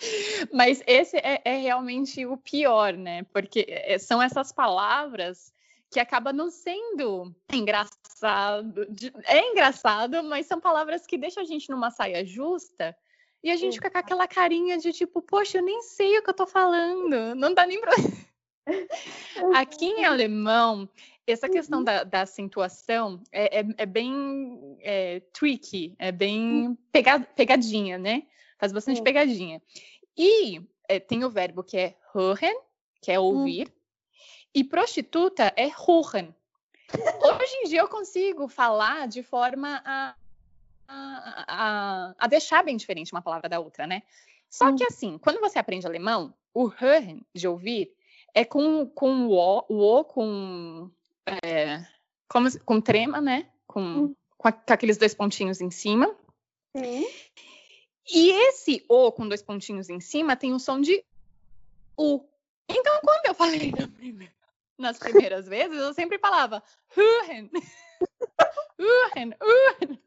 [0.52, 3.22] Mas esse é, é, realmente o pior, né?
[3.32, 5.52] Porque é, são essas palavras
[5.90, 8.86] que acabam não sendo engraçado.
[9.24, 12.96] É engraçado, mas são palavras que deixam a gente numa saia justa
[13.42, 16.30] e a gente fica com aquela carinha de tipo, poxa, eu nem sei o que
[16.30, 17.34] eu tô falando.
[17.34, 17.92] Não dá nem pra.
[19.56, 20.88] Aqui em alemão,
[21.26, 21.84] essa questão uhum.
[21.84, 26.76] da, da acentuação é, é, é bem é, tricky, é bem hum.
[27.34, 28.24] pegadinha, né?
[28.60, 29.62] Faz bastante pegadinha.
[30.16, 32.54] E é, tem o verbo que é hören,
[33.00, 33.24] que é hum.
[33.24, 33.72] ouvir, hum.
[34.54, 36.34] e prostituta é huren.
[37.22, 40.14] Hoje em dia eu consigo falar de forma a,
[40.86, 44.02] a, a, a, deixar bem diferente uma palavra da outra, né?
[44.50, 44.76] Só hum.
[44.76, 47.94] que assim, quando você aprende alemão, o hören, de ouvir,
[48.34, 50.90] é com, com o O, o com,
[51.42, 51.82] é,
[52.28, 53.48] como, com trema, né?
[53.66, 54.14] Com, hum.
[54.36, 56.14] com, a, com, aqueles dois pontinhos em cima.
[56.76, 57.06] Sim.
[58.12, 61.04] E esse O com dois pontinhos em cima tem o som de
[61.96, 62.24] U.
[62.68, 64.34] Então, quando eu falei na primeira,
[64.78, 66.62] nas primeiras vezes, eu sempre falava
[66.96, 67.50] Huren,
[68.78, 70.00] Huren, Huren.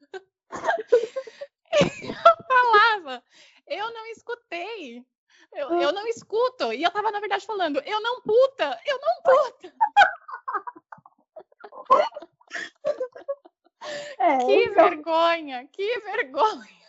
[2.01, 3.23] Eu falava,
[3.67, 5.05] eu não escutei.
[5.51, 6.73] Eu, eu não escuto.
[6.73, 9.73] E eu tava, na verdade, falando, eu não puta, eu não puta.
[14.17, 14.73] É, que então...
[14.75, 16.82] vergonha, que vergonha.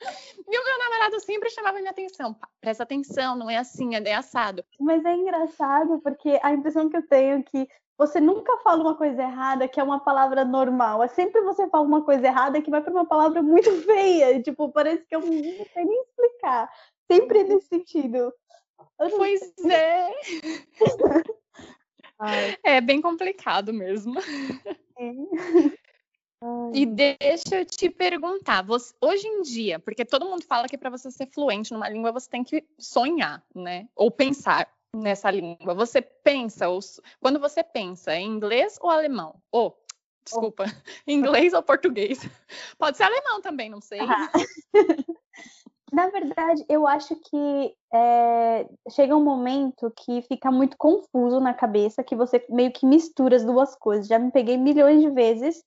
[0.46, 2.36] E o meu namorado sempre chamava minha atenção.
[2.60, 4.64] Presta atenção, não é assim, é assado.
[4.78, 8.96] Mas é engraçado porque a impressão que eu tenho é que você nunca fala uma
[8.96, 11.02] coisa errada que é uma palavra normal.
[11.02, 14.42] É sempre você fala uma coisa errada que vai para uma palavra muito feia.
[14.42, 16.70] Tipo, parece que eu não sei nem explicar.
[17.10, 18.32] Sempre é nesse sentido.
[18.96, 20.10] Pois é.
[22.64, 24.14] é bem complicado mesmo.
[24.98, 25.83] É.
[26.72, 30.90] E deixa eu te perguntar, você, hoje em dia, porque todo mundo fala que para
[30.90, 33.88] você ser fluente numa língua você tem que sonhar, né?
[33.94, 35.74] Ou pensar nessa língua.
[35.74, 36.80] Você pensa, ou,
[37.20, 39.36] quando você pensa em inglês ou alemão?
[39.50, 39.76] Ou,
[40.24, 40.70] desculpa, oh.
[41.10, 42.18] inglês ou português?
[42.78, 44.00] Pode ser alemão também, não sei.
[44.00, 44.30] Ah.
[45.92, 52.02] Na verdade, eu acho que é, chega um momento que fica muito confuso na cabeça,
[52.02, 54.08] que você meio que mistura as duas coisas.
[54.08, 55.62] Já me peguei milhões de vezes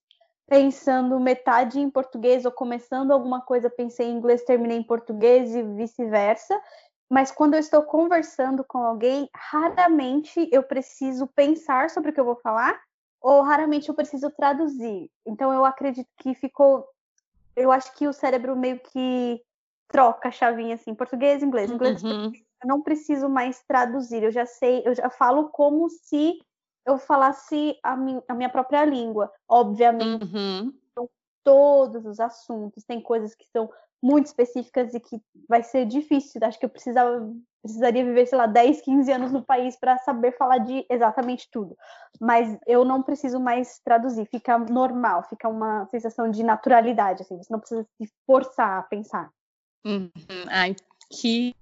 [0.48, 5.62] pensando metade em português ou começando alguma coisa, pensei em inglês, terminei em português e
[5.62, 6.60] vice-versa.
[7.10, 12.26] Mas quando eu estou conversando com alguém, raramente eu preciso pensar sobre o que eu
[12.26, 12.80] vou falar,
[13.22, 15.10] ou raramente eu preciso traduzir.
[15.26, 16.88] Então eu acredito que ficou.
[17.56, 19.42] Eu acho que o cérebro meio que
[19.88, 22.32] troca a chavinha assim, português, inglês, inglês, uhum.
[22.62, 26.38] eu não preciso mais traduzir, eu já sei, eu já falo como se
[26.88, 27.94] eu falasse a,
[28.28, 29.32] a minha própria língua.
[29.48, 30.74] Obviamente, uhum.
[31.44, 33.70] todos os assuntos, tem coisas que são
[34.02, 36.40] muito específicas e que vai ser difícil.
[36.44, 37.30] Acho que eu precisava,
[37.62, 41.76] precisaria viver, sei lá, 10, 15 anos no país para saber falar de exatamente tudo.
[42.22, 47.52] Mas eu não preciso mais traduzir, fica normal, fica uma sensação de naturalidade, assim, você
[47.52, 49.30] não precisa se forçar a pensar.
[49.86, 50.10] Uhum.
[50.50, 50.76] Ai,
[51.12, 51.54] que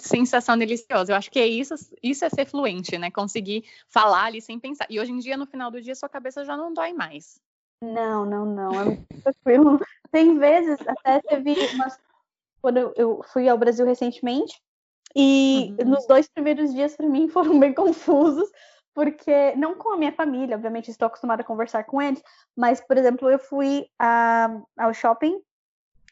[0.00, 1.12] sensação deliciosa.
[1.12, 3.10] Eu acho que é isso, isso é ser fluente, né?
[3.10, 4.86] Conseguir falar ali sem pensar.
[4.90, 7.40] E hoje em dia, no final do dia, sua cabeça já não dói mais.
[7.82, 8.80] Não, não, não.
[8.80, 9.80] É muito tranquilo.
[10.10, 11.98] Tem vezes, até teve umas...
[12.60, 14.60] Quando eu fui ao Brasil recentemente,
[15.16, 15.90] e uhum.
[15.90, 18.50] nos dois primeiros dias, para mim, foram bem confusos,
[18.94, 22.22] porque, não com a minha família, obviamente estou acostumada a conversar com eles,
[22.56, 25.40] mas, por exemplo, eu fui a, ao shopping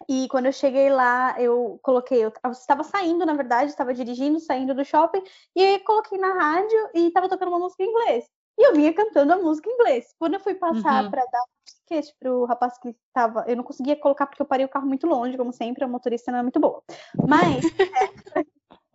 [0.08, 4.74] e quando eu cheguei lá, eu coloquei, eu estava saindo, na verdade, estava dirigindo, saindo
[4.74, 5.22] do shopping,
[5.56, 8.24] e aí coloquei na rádio e estava tocando uma música em inglês.
[8.58, 10.12] E eu vinha cantando a música em inglês.
[10.18, 11.10] Quando eu fui passar uhum.
[11.10, 14.66] para dar um ticket pro rapaz que estava, eu não conseguia colocar porque eu parei
[14.66, 16.82] o carro muito longe, como sempre, a motorista não é muito boa.
[17.28, 18.44] Mas é,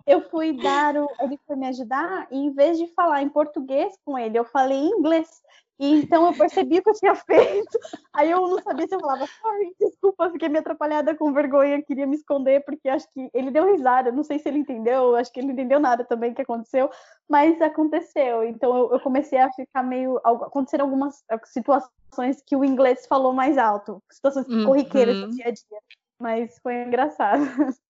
[0.06, 3.98] eu fui dar o, ele foi me ajudar e em vez de falar em português
[4.04, 5.42] com ele, eu falei em inglês.
[5.80, 7.80] E então eu percebi o que eu tinha feito.
[8.14, 12.06] Aí eu não sabia se eu falava, sorry, desculpa, fiquei me atrapalhada com vergonha, queria
[12.06, 14.12] me esconder, porque acho que ele deu risada.
[14.12, 16.90] Não sei se ele entendeu, acho que ele não entendeu nada também que aconteceu,
[17.30, 18.44] mas aconteceu.
[18.44, 20.20] Então eu, eu comecei a ficar meio.
[20.24, 24.66] Aconteceram algumas situações que o inglês falou mais alto, situações uhum.
[24.66, 25.80] corriqueiras do dia a dia.
[26.20, 27.44] Mas foi engraçado.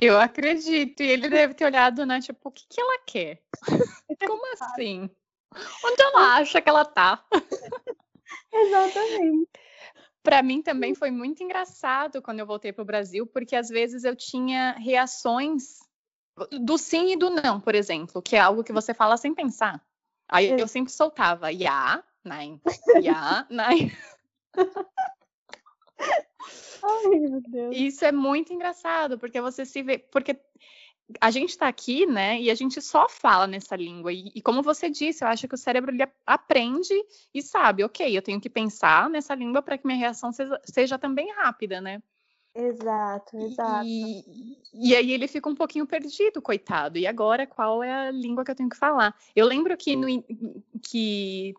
[0.00, 1.02] Eu acredito.
[1.02, 2.20] E ele deve ter olhado, né?
[2.20, 3.40] Tipo, o que, que ela quer?
[4.26, 5.10] Como assim?
[5.84, 7.24] Onde ela acha que ela tá?
[8.52, 9.48] Exatamente.
[10.22, 14.04] Para mim também foi muito engraçado quando eu voltei para o Brasil, porque às vezes
[14.04, 15.78] eu tinha reações
[16.60, 19.80] do sim e do não, por exemplo, que é algo que você fala sem pensar.
[20.28, 22.60] Aí eu sempre soltava ja, nein,
[23.00, 23.92] ja, nein.
[26.82, 27.76] Ai, meu Deus.
[27.76, 29.98] Isso é muito engraçado, porque você se vê.
[29.98, 30.38] Porque
[31.20, 32.40] a gente está aqui, né?
[32.40, 34.12] E a gente só fala nessa língua.
[34.12, 36.94] E, e, como você disse, eu acho que o cérebro ele aprende
[37.32, 40.98] e sabe, ok, eu tenho que pensar nessa língua para que minha reação seja, seja,
[40.98, 42.02] também rápida, né?
[42.54, 43.86] Exato, exato.
[43.86, 46.98] E, e, aí ele fica um pouquinho perdido, coitado.
[46.98, 49.14] E agora, qual é a língua que eu tenho que falar?
[49.34, 50.06] Eu lembro que, no,
[50.82, 51.54] que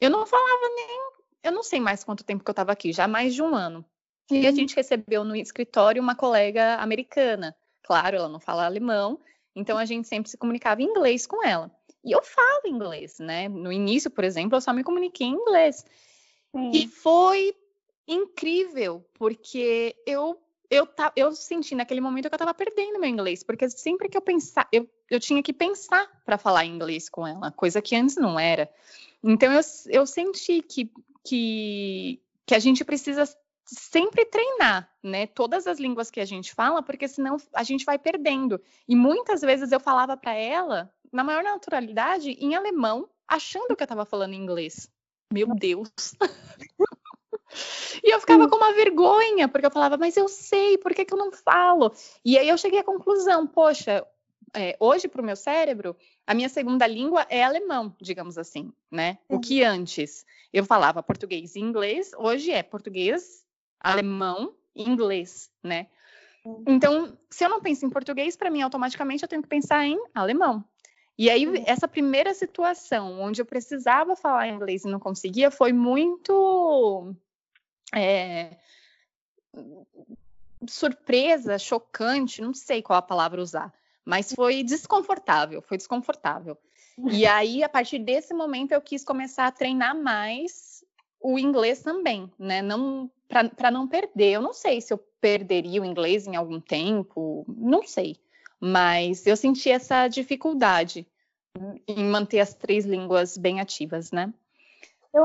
[0.00, 1.00] eu não falava nem.
[1.42, 3.84] Eu não sei mais quanto tempo que eu estava aqui, já mais de um ano.
[4.30, 7.56] E a gente recebeu no escritório uma colega americana.
[7.86, 9.20] Claro, ela não fala alemão,
[9.54, 11.70] então a gente sempre se comunicava em inglês com ela.
[12.04, 13.48] E eu falo inglês, né?
[13.48, 15.84] No início, por exemplo, eu só me comuniquei em inglês.
[16.50, 16.70] Sim.
[16.72, 17.54] E foi
[18.08, 20.36] incrível, porque eu
[20.68, 24.20] eu, eu senti naquele momento que eu estava perdendo meu inglês, porque sempre que eu
[24.20, 28.36] pensava, eu, eu tinha que pensar para falar inglês com ela, coisa que antes não
[28.36, 28.68] era.
[29.22, 29.60] Então eu,
[29.90, 30.90] eu senti que,
[31.24, 33.32] que, que a gente precisa
[33.66, 35.26] sempre treinar, né?
[35.26, 38.60] Todas as línguas que a gente fala, porque senão a gente vai perdendo.
[38.88, 43.86] E muitas vezes eu falava para ela, na maior naturalidade, em alemão, achando que eu
[43.86, 44.88] estava falando inglês.
[45.32, 45.90] Meu Deus.
[48.02, 51.14] E eu ficava com uma vergonha, porque eu falava, mas eu sei, por que, que
[51.14, 51.92] eu não falo?
[52.24, 54.06] E aí eu cheguei à conclusão, poxa,
[54.54, 55.96] é, hoje para o meu cérebro,
[56.26, 59.18] a minha segunda língua é alemão, digamos assim, né?
[59.28, 63.45] O que antes eu falava português e inglês, hoje é português,
[63.80, 65.86] alemão e inglês, né?
[66.44, 66.64] Uhum.
[66.68, 69.98] Então, se eu não penso em português, para mim, automaticamente eu tenho que pensar em
[70.14, 70.64] alemão.
[71.18, 71.64] E aí, uhum.
[71.66, 77.14] essa primeira situação, onde eu precisava falar inglês e não conseguia, foi muito
[77.94, 78.56] é,
[80.68, 83.72] surpresa, chocante, não sei qual a palavra usar,
[84.04, 86.56] mas foi desconfortável, foi desconfortável.
[87.12, 90.65] E aí, a partir desse momento, eu quis começar a treinar mais
[91.26, 92.62] o inglês também, né?
[92.62, 94.34] Não para não perder.
[94.34, 98.16] Eu não sei se eu perderia o inglês em algum tempo, não sei.
[98.60, 101.04] Mas eu senti essa dificuldade
[101.88, 104.32] em manter as três línguas bem ativas, né?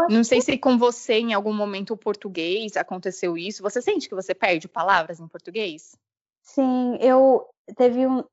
[0.10, 0.46] Não sei que...
[0.46, 3.62] se com você, em algum momento, o português aconteceu isso.
[3.62, 5.96] Você sente que você perde palavras em português?
[6.42, 7.46] Sim, eu
[7.78, 8.24] teve um,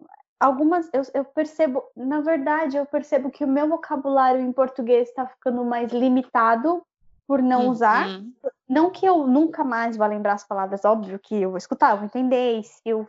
[0.41, 0.89] algumas.
[0.91, 5.63] Eu, eu percebo, na verdade, eu percebo que o meu vocabulário em português está ficando
[5.65, 6.83] mais limitado
[7.29, 7.71] por não uhum.
[7.71, 8.07] usar.
[8.67, 11.99] Não que eu nunca mais vá lembrar as palavras, óbvio que eu vou escutar, eu
[11.99, 13.07] vou entender, e se eu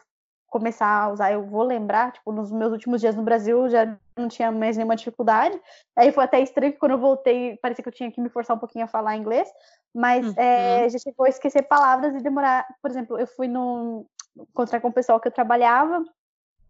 [0.48, 4.28] começar a usar, eu vou lembrar, tipo, nos meus últimos dias no Brasil já não
[4.28, 5.60] tinha mais nenhuma dificuldade.
[5.96, 8.58] Aí foi até estranho que quando eu voltei, parecia que eu tinha que me forçar
[8.58, 9.48] um pouquinho a falar inglês,
[9.94, 10.34] mas uhum.
[10.36, 12.66] é, já chegou a esquecer palavras e demorar.
[12.82, 14.06] Por exemplo, eu fui no
[14.38, 16.04] encontrar com o pessoal que eu trabalhava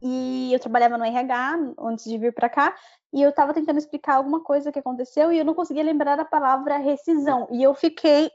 [0.02, 2.76] e eu trabalhava no RH antes de vir para cá
[3.14, 6.26] e eu estava tentando explicar alguma coisa que aconteceu e eu não conseguia lembrar a
[6.26, 8.32] palavra rescisão e eu fiquei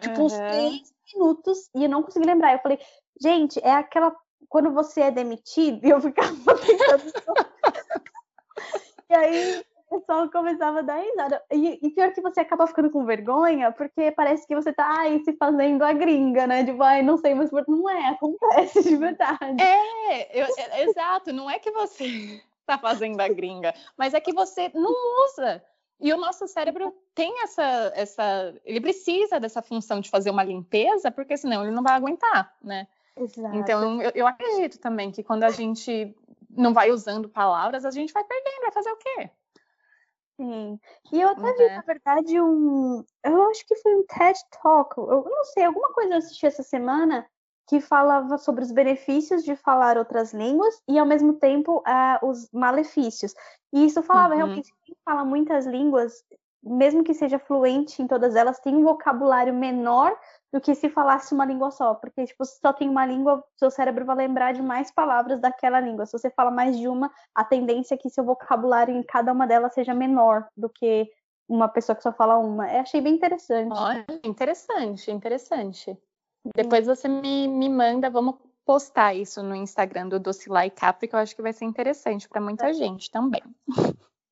[0.00, 2.52] tipo uns três minutos e eu não consegui lembrar.
[2.52, 2.78] Eu falei,
[3.20, 4.14] gente, é aquela
[4.48, 7.12] quando você é demitido, eu ficava tentando.
[9.10, 11.42] e aí o pessoal começava a dar risada.
[11.50, 15.20] E, e, pior que você acaba ficando com vergonha, porque parece que você tá ai,
[15.24, 16.64] se fazendo a gringa, né?
[16.64, 19.60] Tipo, ai, não sei, mas não é, acontece de verdade.
[19.60, 24.32] É, eu, é, exato, não é que você tá fazendo a gringa, mas é que
[24.32, 25.62] você não usa.
[26.00, 28.54] E o nosso cérebro tem essa, essa.
[28.64, 32.86] Ele precisa dessa função de fazer uma limpeza, porque senão ele não vai aguentar, né?
[33.16, 33.56] Exato.
[33.56, 36.14] Então, eu, eu acredito também que quando a gente
[36.48, 39.30] não vai usando palavras, a gente vai perdendo, vai fazer o quê?
[40.40, 40.80] Sim.
[41.12, 41.76] E eu até vi, é.
[41.76, 43.04] na verdade, um.
[43.22, 44.96] Eu acho que foi um TED Talk.
[44.96, 47.26] Eu não sei, alguma coisa eu assisti essa semana
[47.68, 52.48] que falava sobre os benefícios de falar outras línguas e, ao mesmo tempo, uh, os
[52.52, 53.34] malefícios.
[53.70, 54.38] E isso falava uhum.
[54.38, 56.24] realmente quem fala muitas línguas,
[56.62, 60.18] mesmo que seja fluente em todas elas, tem um vocabulário menor
[60.52, 63.70] do que se falasse uma língua só, porque tipo, se só tem uma língua, seu
[63.70, 66.06] cérebro vai lembrar de mais palavras daquela língua.
[66.06, 69.46] Se você fala mais de uma, a tendência é que seu vocabulário em cada uma
[69.46, 71.10] delas seja menor do que
[71.48, 72.72] uma pessoa que só fala uma.
[72.72, 73.72] Eu achei bem interessante.
[73.72, 75.96] Olha, interessante, interessante.
[76.54, 81.18] Depois você me, me manda, vamos postar isso no Instagram do Docilai Capri, que eu
[81.18, 83.42] acho que vai ser interessante para muita gente também.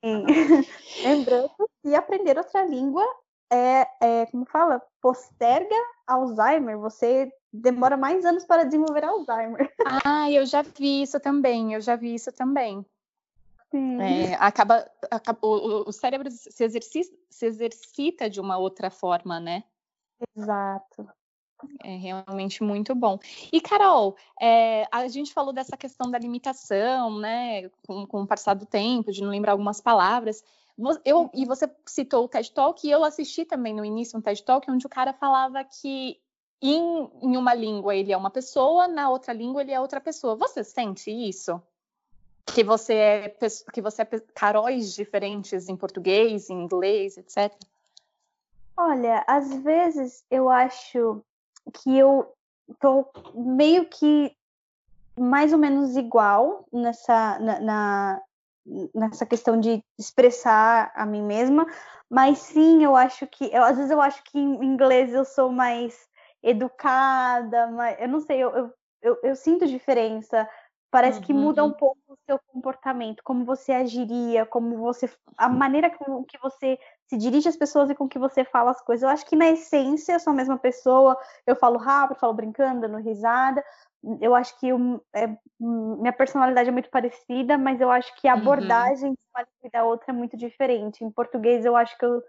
[0.05, 0.25] Sim.
[1.03, 1.51] Lembrando
[1.83, 3.05] que aprender outra língua
[3.51, 5.74] é, é, como fala, posterga
[6.07, 6.78] Alzheimer.
[6.78, 9.72] Você demora mais anos para desenvolver Alzheimer.
[10.05, 11.74] Ah, eu já vi isso também.
[11.74, 12.84] Eu já vi isso também.
[13.72, 19.64] É, acaba, acaba o, o, cérebro se exercita, se exercita de uma outra forma, né?
[20.34, 21.07] Exato.
[21.82, 23.18] É realmente muito bom.
[23.52, 27.68] E, Carol, é, a gente falou dessa questão da limitação, né?
[27.86, 30.44] Com, com o passar do tempo, de não lembrar algumas palavras.
[31.04, 34.44] Eu, e você citou o TED Talk, e eu assisti também no início um TED
[34.44, 36.20] Talk, onde o cara falava que
[36.62, 40.36] em, em uma língua ele é uma pessoa, na outra língua ele é outra pessoa.
[40.36, 41.61] Você sente isso?
[42.46, 43.36] Que você é
[43.72, 47.52] que você é caróis diferentes em português, em inglês, etc.
[48.76, 51.22] Olha, às vezes eu acho
[51.73, 52.33] que eu
[52.81, 54.33] tô meio que
[55.19, 58.23] mais ou menos igual nessa na, na,
[58.95, 61.66] nessa questão de expressar a mim mesma,
[62.09, 65.51] mas sim, eu acho que, eu, às vezes eu acho que em inglês eu sou
[65.51, 66.09] mais
[66.43, 70.49] educada, mas eu não sei, eu, eu, eu, eu sinto diferença.
[70.91, 71.25] Parece uhum.
[71.25, 75.11] que muda um pouco o seu comportamento, como você agiria, como você.
[75.37, 78.80] a maneira com que você se dirige às pessoas e com que você fala as
[78.82, 79.02] coisas.
[79.02, 82.82] Eu acho que na essência eu sou a mesma pessoa, eu falo rápido, falo brincando,
[82.82, 83.64] dando risada,
[84.20, 88.34] eu acho que eu, é, minha personalidade é muito parecida, mas eu acho que a
[88.34, 88.40] uhum.
[88.40, 91.02] abordagem de uma língua e da outra é muito diferente.
[91.02, 92.22] Em português, eu acho que eu.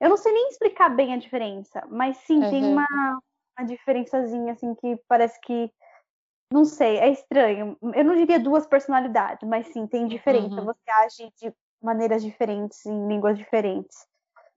[0.00, 2.50] Eu não sei nem explicar bem a diferença, mas sim, uhum.
[2.50, 2.86] tem uma,
[3.58, 5.70] uma diferençazinha, assim, que parece que.
[6.52, 7.76] Não sei, é estranho.
[7.94, 10.56] Eu não diria duas personalidades, mas sim, tem diferença.
[10.56, 10.66] Uhum.
[10.66, 14.06] Você age de maneiras diferentes, em línguas diferentes.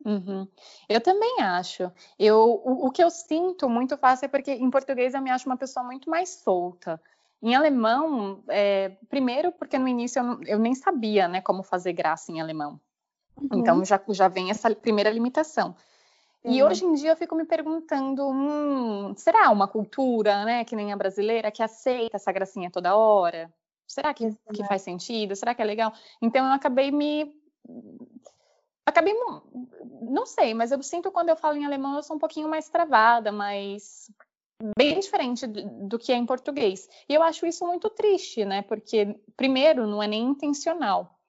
[0.08, 0.48] Uhum.
[0.88, 1.92] Eu também acho.
[2.18, 5.46] Eu, o, o, que eu sinto muito fácil é porque em português eu me acho
[5.50, 7.00] uma pessoa muito mais solta.
[7.44, 12.32] Em alemão, é, primeiro porque no início eu, eu, nem sabia né, como fazer graça
[12.32, 12.80] em alemão.
[13.38, 13.60] Uhum.
[13.60, 15.76] Então já, já vem essa primeira limitação.
[16.42, 16.54] Uhum.
[16.54, 20.94] E hoje em dia eu fico me perguntando, hum, será uma cultura, né, que nem
[20.94, 23.54] a brasileira, que aceita essa gracinha toda hora?
[23.86, 25.36] Será que, que faz sentido?
[25.36, 25.92] Será que é legal?
[26.22, 27.36] Então eu acabei me
[28.98, 29.14] acabei
[30.02, 32.70] não sei, mas eu sinto quando eu falo em alemão eu sou um pouquinho mais
[32.70, 34.10] travada, mas
[34.76, 36.90] bem diferente do, do que é em português.
[37.08, 38.62] E eu acho isso muito triste, né?
[38.62, 41.20] Porque primeiro não é nem intencional,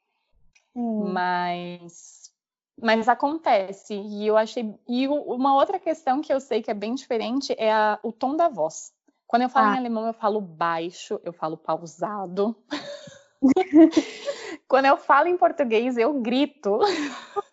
[0.75, 1.11] hum.
[1.13, 2.33] mas
[2.81, 3.95] mas acontece.
[3.95, 7.73] E eu achei e uma outra questão que eu sei que é bem diferente é
[7.73, 8.93] a, o tom da voz.
[9.27, 9.75] Quando eu falo ah.
[9.75, 12.57] em alemão eu falo baixo, eu falo pausado.
[14.69, 16.79] Quando eu falo em português eu grito.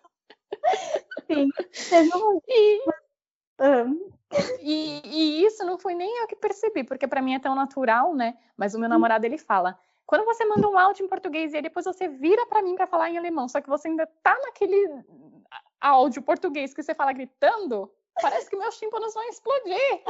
[1.26, 1.48] Sim.
[2.60, 2.82] E,
[4.60, 8.14] e, e, isso não foi nem eu que percebi, porque para mim é tão natural,
[8.14, 8.36] né?
[8.56, 11.62] Mas o meu namorado ele fala: quando você manda um áudio em português e aí
[11.62, 15.04] depois você vira para mim para falar em alemão, só que você ainda tá naquele
[15.80, 20.02] áudio português que você fala gritando, parece que meus tímpanos vão explodir.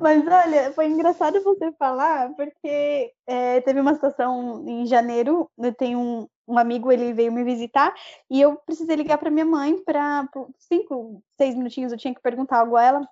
[0.00, 5.98] Mas olha, foi engraçado você falar, porque é, teve uma situação em janeiro, eu tenho
[5.98, 7.94] um, um amigo, ele veio me visitar,
[8.30, 10.28] e eu precisei ligar para minha mãe para
[10.58, 13.08] cinco, seis minutinhos, eu tinha que perguntar algo a ela.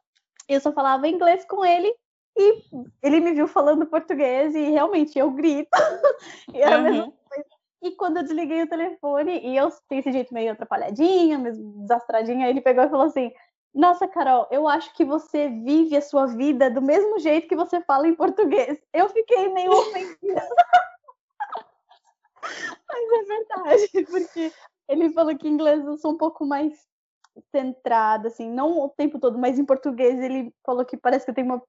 [0.48, 1.94] Eu só falava inglês com ele,
[2.36, 2.62] e
[3.02, 5.70] ele me viu falando português, e realmente eu grito.
[6.54, 7.12] e uhum.
[7.82, 12.48] E quando eu desliguei o telefone, e eu tenho esse jeito meio atrapalhadinha, mesmo desastradinha,
[12.48, 13.32] ele pegou e falou assim:
[13.74, 17.80] nossa, Carol, eu acho que você vive a sua vida do mesmo jeito que você
[17.80, 18.78] fala em português.
[18.92, 20.42] Eu fiquei meio ofendida.
[22.88, 24.52] Mas é verdade, porque
[24.88, 26.72] ele falou que em inglês eu sou um pouco mais
[27.50, 31.34] centrada, assim, não o tempo todo, mas em português ele falou que parece que eu
[31.34, 31.62] tenho uma.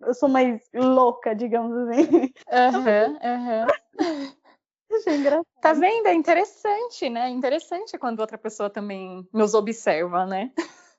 [0.00, 2.32] Eu sou mais louca, digamos assim.
[2.50, 3.66] Aham, uhum, aham.
[4.00, 4.32] Uhum.
[4.90, 5.46] Achei engraçado.
[5.60, 6.06] Tá vendo?
[6.06, 7.26] É interessante, né?
[7.26, 10.52] É interessante quando outra pessoa também nos observa, né?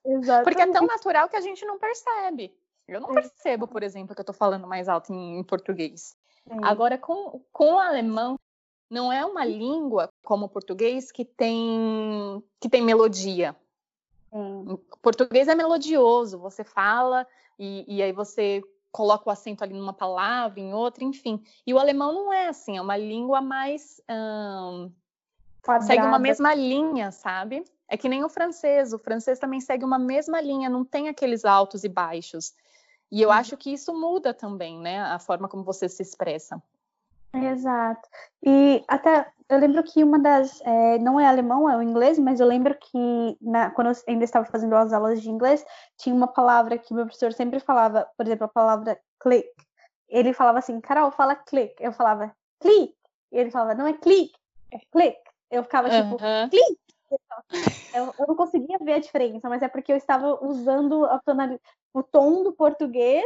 [0.06, 0.44] Exatamente.
[0.44, 2.56] Porque é tão natural que a gente não percebe.
[2.88, 6.16] Eu não percebo, por exemplo, que eu tô falando mais alto em, em português.
[6.48, 6.60] Sim.
[6.64, 8.40] Agora, com, com o alemão,
[8.90, 13.56] não é uma língua como o português que tem, que tem melodia.
[14.32, 17.26] O português é melodioso, você fala
[17.58, 18.62] e, e aí você
[18.92, 21.44] coloca o acento ali numa palavra, em outra, enfim.
[21.66, 24.02] E o alemão não é assim, é uma língua mais.
[24.10, 24.92] Hum,
[25.82, 27.64] segue uma mesma linha, sabe?
[27.88, 31.44] É que nem o francês, o francês também segue uma mesma linha, não tem aqueles
[31.44, 32.54] altos e baixos.
[33.12, 33.36] E eu uhum.
[33.36, 35.02] acho que isso muda também, né?
[35.02, 36.62] A forma como você se expressa.
[37.34, 38.08] Exato.
[38.44, 40.62] E até eu lembro que uma das.
[40.62, 44.24] É, não é alemão, é o inglês, mas eu lembro que na, quando eu ainda
[44.24, 45.66] estava fazendo as aulas de inglês,
[45.98, 49.50] tinha uma palavra que meu professor sempre falava, por exemplo, a palavra click.
[50.08, 51.74] Ele falava assim, Carol, fala click.
[51.80, 52.96] Eu falava click.
[53.32, 54.34] E ele falava, não é click,
[54.72, 55.18] é click.
[55.52, 56.18] Eu ficava tipo,
[56.50, 56.80] click.
[57.94, 61.60] Eu, eu, não conseguia ver a diferença, mas é porque eu estava usando tonal...
[61.92, 63.26] o tom do português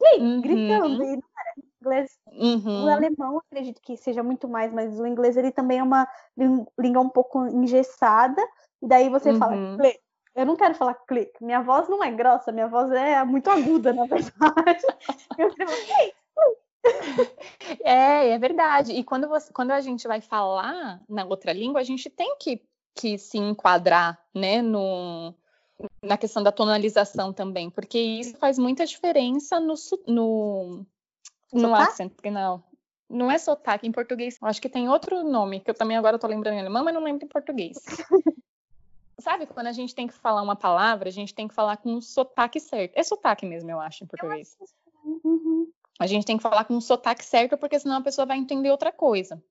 [0.00, 0.40] uhum.
[0.40, 1.02] gritando.
[1.02, 1.54] E não era
[1.84, 2.10] inglês.
[2.32, 2.84] Uhum.
[2.84, 6.08] O alemão, acredito que seja muito mais, mas o inglês ele também é uma
[6.78, 8.42] língua um pouco engessada.
[8.82, 9.38] E daí você uhum.
[9.38, 10.00] fala click.
[10.34, 11.32] Eu não quero falar click.
[11.42, 14.82] Minha voz não é grossa, minha voz é muito aguda, na verdade.
[15.38, 15.50] Eu.
[17.82, 18.92] É, é verdade.
[18.92, 22.60] E quando, você, quando a gente vai falar na outra língua, a gente tem que
[22.94, 25.34] que se enquadrar, né, no,
[26.02, 29.74] na questão da tonalização também, porque isso faz muita diferença no,
[30.06, 30.86] no,
[31.54, 32.62] no accent, não.
[33.08, 34.38] Não é sotaque em português.
[34.42, 37.02] Acho que tem outro nome, que eu também agora estou lembrando em alemão, mas não
[37.02, 37.78] lembro em português.
[39.20, 41.94] Sabe, quando a gente tem que falar uma palavra, a gente tem que falar com
[41.94, 42.92] o sotaque certo.
[42.96, 44.56] É sotaque mesmo, eu acho, em português.
[45.04, 45.70] Uhum.
[46.00, 48.70] A gente tem que falar com o sotaque certo, porque senão a pessoa vai entender
[48.70, 49.42] outra coisa.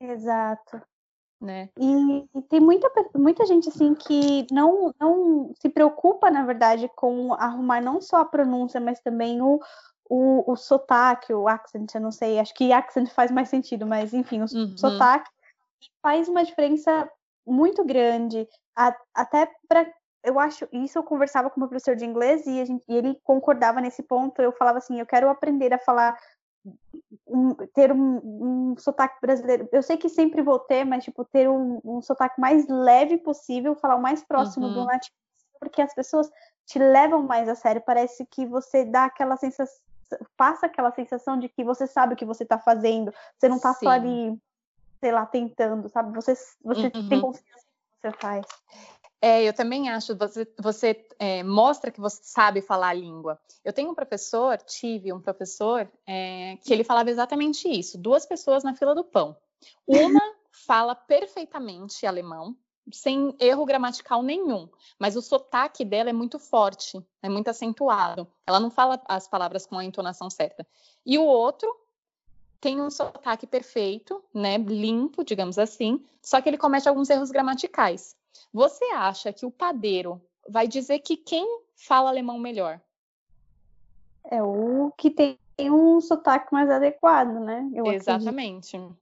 [0.00, 0.82] Exato
[1.42, 1.68] né?
[1.76, 7.34] E, e, tem muita, muita gente assim que não, não se preocupa, na verdade, com
[7.34, 9.60] arrumar não só a pronúncia, mas também o,
[10.14, 14.12] o, o sotaque, o accent, eu não sei, acho que accent faz mais sentido, mas
[14.12, 14.76] enfim, o uhum.
[14.76, 15.30] sotaque
[16.02, 17.10] faz uma diferença
[17.46, 18.46] muito grande,
[18.76, 19.90] a, até para
[20.22, 23.18] eu acho, isso eu conversava com o meu professor de inglês e, gente, e, ele
[23.24, 24.40] concordava nesse ponto.
[24.40, 26.16] Eu falava assim: eu quero aprender a falar
[27.26, 29.68] um, ter um, um, sotaque brasileiro.
[29.72, 33.74] Eu sei que sempre vou ter, mas tipo, ter um, um sotaque mais leve possível,
[33.74, 34.74] falar o mais próximo uhum.
[34.74, 35.16] do nativo,
[35.58, 36.30] porque as pessoas
[36.66, 37.82] te levam mais a sério.
[37.84, 39.82] Parece que você dá aquela sensação,
[40.36, 43.12] passa aquela sensação de que você sabe o que você está fazendo.
[43.38, 44.38] Você não está só ali,
[45.00, 46.14] sei lá, tentando, sabe?
[46.14, 47.08] Você, você uhum.
[47.08, 48.46] tem confiança no que você faz.
[49.24, 53.38] É, eu também acho, você, você é, mostra que você sabe falar a língua.
[53.64, 57.96] Eu tenho um professor, tive um professor, é, que ele falava exatamente isso.
[57.96, 59.36] Duas pessoas na fila do pão.
[59.86, 60.20] Uma
[60.66, 62.56] fala perfeitamente alemão,
[62.90, 64.68] sem erro gramatical nenhum,
[64.98, 68.26] mas o sotaque dela é muito forte, é muito acentuado.
[68.46, 70.66] Ela não fala as palavras com a entonação certa.
[71.04, 71.74] E o outro
[72.60, 78.16] tem um sotaque perfeito, né, limpo, digamos assim, só que ele comete alguns erros gramaticais.
[78.52, 82.80] Você acha que o padeiro vai dizer que quem fala alemão melhor?
[84.24, 87.68] É o que tem um sotaque mais adequado, né?
[87.74, 88.76] Eu Exatamente.
[88.76, 89.01] Acredito.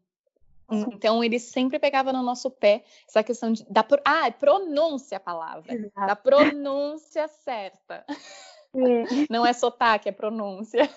[0.71, 5.21] Então ele sempre pegava no nosso pé essa questão de, da ah, é pronúncia a
[5.21, 6.07] palavra, Exato.
[6.07, 8.05] da pronúncia certa.
[8.73, 9.05] Sim.
[9.31, 10.89] Não é sotaque, é pronúncia.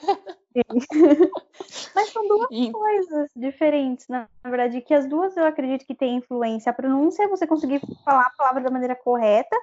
[1.95, 2.71] Mas são duas e...
[2.71, 6.69] coisas diferentes, na verdade, que as duas eu acredito que têm influência.
[6.69, 9.55] A pronúncia é você conseguir falar a palavra da maneira correta,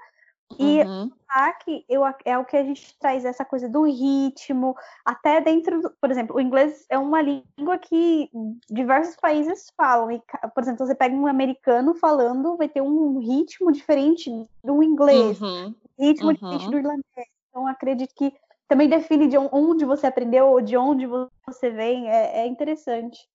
[0.59, 1.05] e uhum.
[1.05, 5.81] o sotaque eu, é o que a gente traz essa coisa do ritmo, até dentro,
[5.81, 8.31] do, por exemplo, o inglês é uma língua que
[8.69, 10.11] diversos países falam.
[10.11, 10.23] E,
[10.55, 14.31] por exemplo, você pega um americano falando, vai ter um ritmo diferente
[14.65, 15.75] do inglês, uhum.
[15.99, 16.35] ritmo uhum.
[16.35, 17.29] diferente do irlandês.
[17.49, 18.33] Então, acredito que
[18.69, 23.29] também define de onde você aprendeu ou de onde você vem, é, é interessante.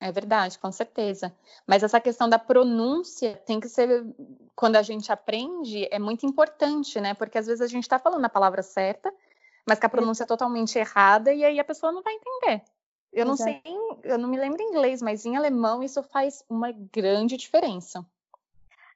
[0.00, 1.34] É verdade, com certeza.
[1.66, 4.06] Mas essa questão da pronúncia tem que ser,
[4.54, 7.14] quando a gente aprende, é muito importante, né?
[7.14, 9.12] Porque às vezes a gente está falando a palavra certa,
[9.66, 12.62] mas com a pronúncia é totalmente errada, e aí a pessoa não vai entender.
[13.12, 13.50] Eu não Exato.
[13.50, 13.62] sei,
[14.04, 18.06] eu não me lembro em inglês, mas em alemão isso faz uma grande diferença.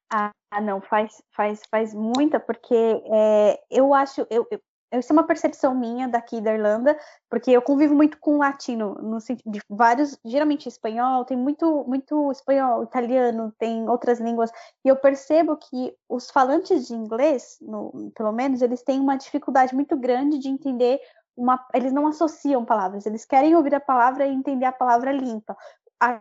[0.08, 0.30] Ah,
[0.60, 4.60] não, faz, faz, faz muita, porque é, eu acho, eu, eu,
[4.98, 6.98] isso é uma percepção minha daqui da Irlanda,
[7.30, 12.30] porque eu convivo muito com latino, no sentido de vários, geralmente espanhol, tem muito, muito
[12.30, 14.50] espanhol, italiano, tem outras línguas,
[14.84, 19.74] e eu percebo que os falantes de inglês, no, pelo menos, eles têm uma dificuldade
[19.74, 21.00] muito grande de entender
[21.36, 25.56] uma, eles não associam palavras, eles querem ouvir a palavra e entender a palavra limpa.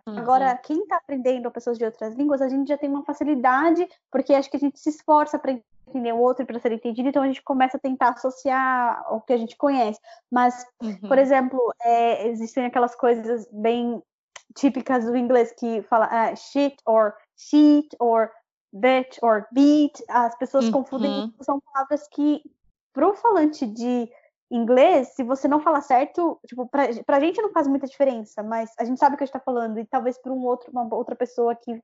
[0.05, 0.57] Agora, uhum.
[0.61, 4.49] quem está aprendendo pessoas de outras línguas, a gente já tem uma facilidade, porque acho
[4.49, 5.59] que a gente se esforça para
[5.91, 9.33] entender o outro para ser entendido, então a gente começa a tentar associar o que
[9.33, 9.99] a gente conhece.
[10.31, 11.07] Mas, uhum.
[11.07, 14.01] por exemplo, é, existem aquelas coisas bem
[14.55, 18.31] típicas do inglês que fala uh, shit or sheet or
[18.73, 20.01] bitch or beat.
[20.09, 20.71] As pessoas uhum.
[20.71, 22.41] confundem, são palavras que,
[22.93, 24.09] para o falante de
[24.51, 28.69] inglês, se você não falar certo, tipo, pra, pra gente não faz muita diferença, mas
[28.77, 30.93] a gente sabe o que a gente tá falando, e talvez para um outro, uma
[30.93, 31.81] outra pessoa que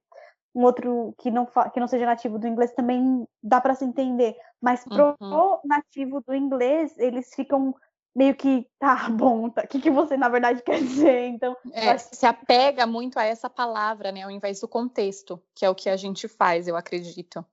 [0.54, 4.36] um outro que não, que não seja nativo do inglês também dá para se entender.
[4.62, 5.60] Mas pro uhum.
[5.64, 7.76] nativo do inglês, eles ficam
[8.16, 11.28] meio que, tá bom, tá, o que, que você na verdade quer dizer?
[11.28, 15.70] Então, é, se apega muito a essa palavra, né, ao invés do contexto, que é
[15.70, 17.45] o que a gente faz, eu acredito.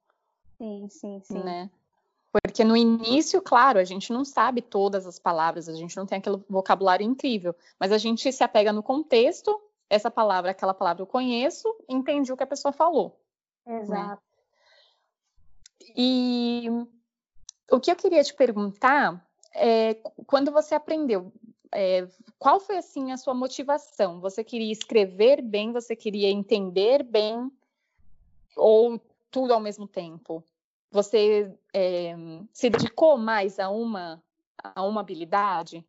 [0.56, 1.42] Sim, sim, sim.
[1.42, 1.68] Né?
[2.32, 6.18] Porque no início, claro, a gente não sabe todas as palavras, a gente não tem
[6.18, 9.60] aquele vocabulário incrível, mas a gente se apega no contexto,
[9.94, 13.20] essa palavra, aquela palavra eu conheço, entendi o que a pessoa falou.
[13.64, 13.80] Né?
[13.80, 14.22] Exato.
[14.22, 15.94] Né?
[15.96, 16.68] E
[17.70, 19.24] o que eu queria te perguntar
[19.54, 19.94] é
[20.26, 21.32] quando você aprendeu,
[21.70, 24.20] é, qual foi assim a sua motivação?
[24.20, 27.50] Você queria escrever bem, você queria entender bem,
[28.56, 30.42] ou tudo ao mesmo tempo?
[30.90, 32.14] Você é,
[32.52, 34.22] se dedicou mais a uma,
[34.62, 35.84] a uma habilidade?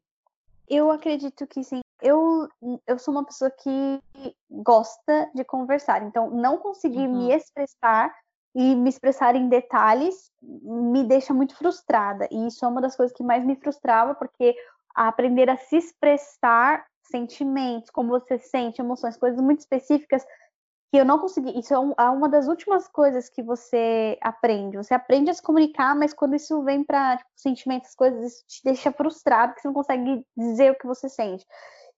[0.68, 1.85] Eu acredito que sim.
[2.06, 2.48] Eu,
[2.86, 4.02] eu sou uma pessoa que
[4.50, 7.18] gosta de conversar, então não conseguir uhum.
[7.18, 8.14] me expressar
[8.56, 12.28] e me expressar em detalhes me deixa muito frustrada.
[12.32, 14.56] E isso é uma das coisas que mais me frustrava, porque
[14.96, 20.26] aprender a se expressar sentimentos, como você sente, emoções, coisas muito específicas,
[20.92, 21.60] que eu não consegui.
[21.60, 24.78] Isso é, um, é, uma das últimas coisas que você aprende.
[24.78, 28.64] Você aprende a se comunicar, mas quando isso vem para tipo, sentimentos, coisas, isso te
[28.64, 31.46] deixa frustrado, que você não consegue dizer o que você sente.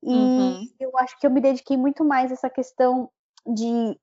[0.04, 0.68] E uhum.
[0.80, 3.10] eu acho que eu me dediquei muito mais a essa questão
[3.46, 3.98] de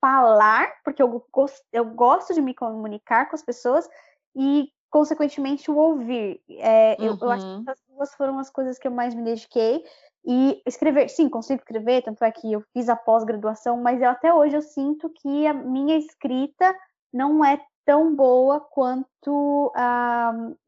[0.00, 3.88] falar, porque eu, gosto, eu gosto de me comunicar com as pessoas
[4.34, 6.40] e, consequentemente, o ouvir.
[6.48, 7.06] É, uhum.
[7.06, 7.64] eu, eu acho que uhum.
[7.68, 9.84] essas duas foram as coisas que eu mais me dediquei.
[10.24, 14.32] E escrever, sim, consigo escrever, tanto é que eu fiz a pós-graduação, mas eu, até
[14.32, 16.76] hoje eu sinto que a minha escrita
[17.10, 19.72] não é tão boa quanto.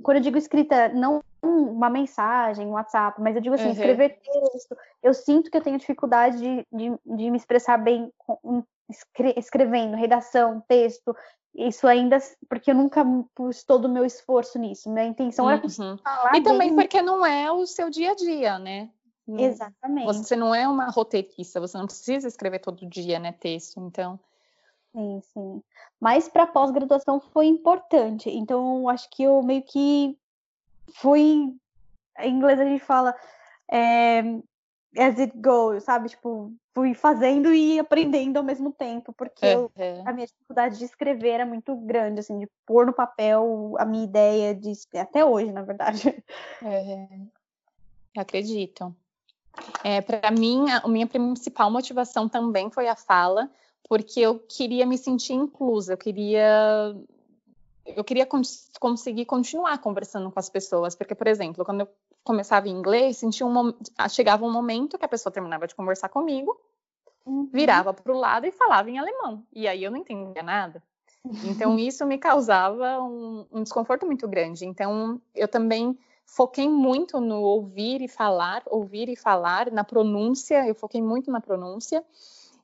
[0.03, 3.73] Quando eu digo escrita, não uma mensagem, um WhatsApp, mas eu digo assim, uhum.
[3.73, 4.77] escrever texto.
[5.03, 8.63] Eu sinto que eu tenho dificuldade de, de, de me expressar bem com,
[9.37, 11.17] escrevendo, redação, texto.
[11.55, 12.19] isso ainda,
[12.49, 14.91] porque eu nunca pus todo o meu esforço nisso.
[14.91, 15.99] Minha intenção era uhum.
[15.99, 16.37] falar.
[16.37, 18.89] E também porque não é o seu dia a dia, né?
[19.27, 20.07] Exatamente.
[20.07, 24.19] Você não é uma roteirista, você não precisa escrever todo dia, né, texto, então.
[24.93, 25.63] Sim, sim.
[25.99, 28.29] Mas para pós-graduação foi importante.
[28.29, 30.19] Então, acho que eu meio que
[30.95, 31.55] fui.
[32.19, 33.15] Em inglês a gente fala
[33.71, 34.21] é,
[34.97, 36.11] as it goes, sabe?
[36.11, 39.71] Tipo, fui fazendo e aprendendo ao mesmo tempo, porque eu,
[40.05, 44.05] a minha dificuldade de escrever era muito grande, assim, de pôr no papel a minha
[44.05, 46.23] ideia de até hoje, na verdade.
[46.63, 47.09] É,
[48.17, 48.95] acredito.
[49.85, 53.51] É, para mim, a minha principal motivação também foi a fala,
[53.89, 56.95] porque eu queria me sentir inclusa, eu queria
[57.87, 61.89] eu queria cons conseguir continuar conversando com as pessoas, porque, por exemplo, quando eu
[62.25, 63.75] começava em inglês, sentia um
[64.09, 66.59] chegava um momento que a pessoa terminava de conversar comigo,
[67.27, 67.49] uhum.
[67.53, 70.83] virava para o lado e falava em alemão, e aí eu não entendia nada.
[71.45, 74.65] Então isso me causava um, um desconforto muito grande.
[74.67, 80.75] Então eu também foquei muito no ouvir e falar, ouvir e falar, na pronúncia, eu
[80.75, 82.05] foquei muito na pronúncia.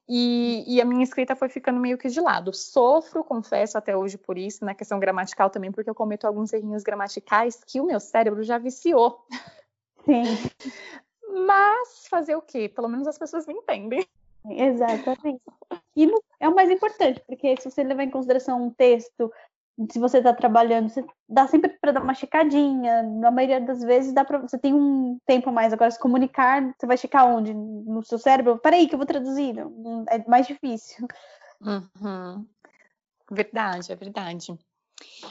[0.09, 2.55] E, e, a minha escrita foi ficando meio que de lado.
[2.55, 6.83] Sofro, confesso até hoje por isso, na questão gramatical também, porque eu cometo alguns errinhos
[6.83, 9.23] gramaticais que o meu cérebro já viciou.
[10.07, 10.25] Sim.
[11.47, 12.71] Mas fazer o quê?
[12.71, 14.07] Pelo menos as pessoas me entendem.
[14.49, 15.43] Exatamente.
[15.95, 19.31] E é o mais importante, porque se você levar em consideração um texto
[19.91, 23.03] se você está trabalhando, você dá sempre para dar uma checadinha.
[23.03, 25.73] Na maioria das vezes dá para você tem um tempo a mais.
[25.73, 27.55] Agora, se comunicar, você vai checar onde?
[27.55, 28.59] No seu cérebro?
[28.59, 29.55] Peraí, que eu vou traduzir.
[30.09, 31.07] É mais difícil.
[31.61, 32.47] Uhum.
[33.31, 34.59] Verdade, é verdade.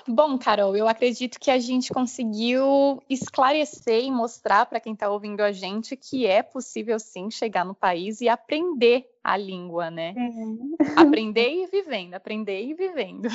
[0.07, 5.41] Bom, Carol, eu acredito que a gente conseguiu esclarecer e mostrar para quem está ouvindo
[5.41, 10.13] a gente que é possível sim chegar no país e aprender a língua, né?
[10.15, 10.75] Uhum.
[10.95, 13.27] Aprender e vivendo, aprender e vivendo.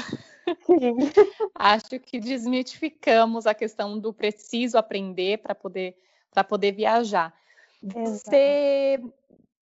[1.55, 5.97] Acho que desmitificamos a questão do preciso aprender para poder
[6.31, 7.35] para poder viajar.
[7.83, 8.99] Você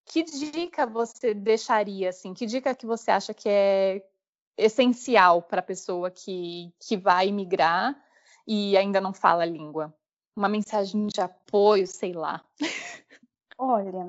[0.07, 2.33] que dica você deixaria assim?
[2.33, 4.03] Que dica que você acha que é
[4.61, 7.97] essencial para a pessoa que, que vai migrar
[8.47, 9.95] e ainda não fala a língua?
[10.37, 12.43] Uma mensagem de apoio, sei lá.
[13.59, 14.07] Olha,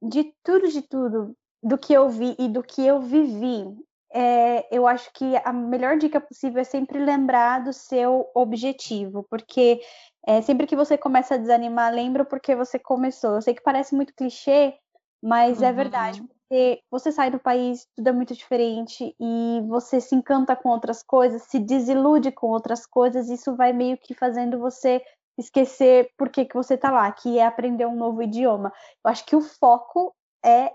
[0.00, 3.76] de tudo, de tudo, do que eu vi e do que eu vivi,
[4.12, 9.80] é, eu acho que a melhor dica possível é sempre lembrar do seu objetivo, porque
[10.26, 13.34] é, sempre que você começa a desanimar, lembra porque você começou.
[13.34, 14.74] Eu sei que parece muito clichê,
[15.22, 15.70] mas é uhum.
[15.70, 20.54] é verdade porque você sai do país, tudo é muito diferente e você se encanta
[20.54, 25.04] com outras coisas, se desilude com outras coisas, isso vai meio que fazendo você
[25.36, 28.72] esquecer por que, que você está lá, que é aprender um novo idioma.
[29.04, 30.72] Eu acho que o foco é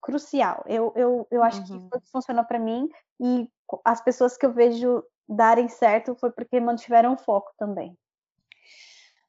[0.00, 0.62] crucial.
[0.66, 1.88] Eu, eu, eu acho uhum.
[1.88, 2.88] que isso funcionou para mim
[3.18, 3.48] e
[3.84, 7.96] as pessoas que eu vejo darem certo foi porque mantiveram o foco também.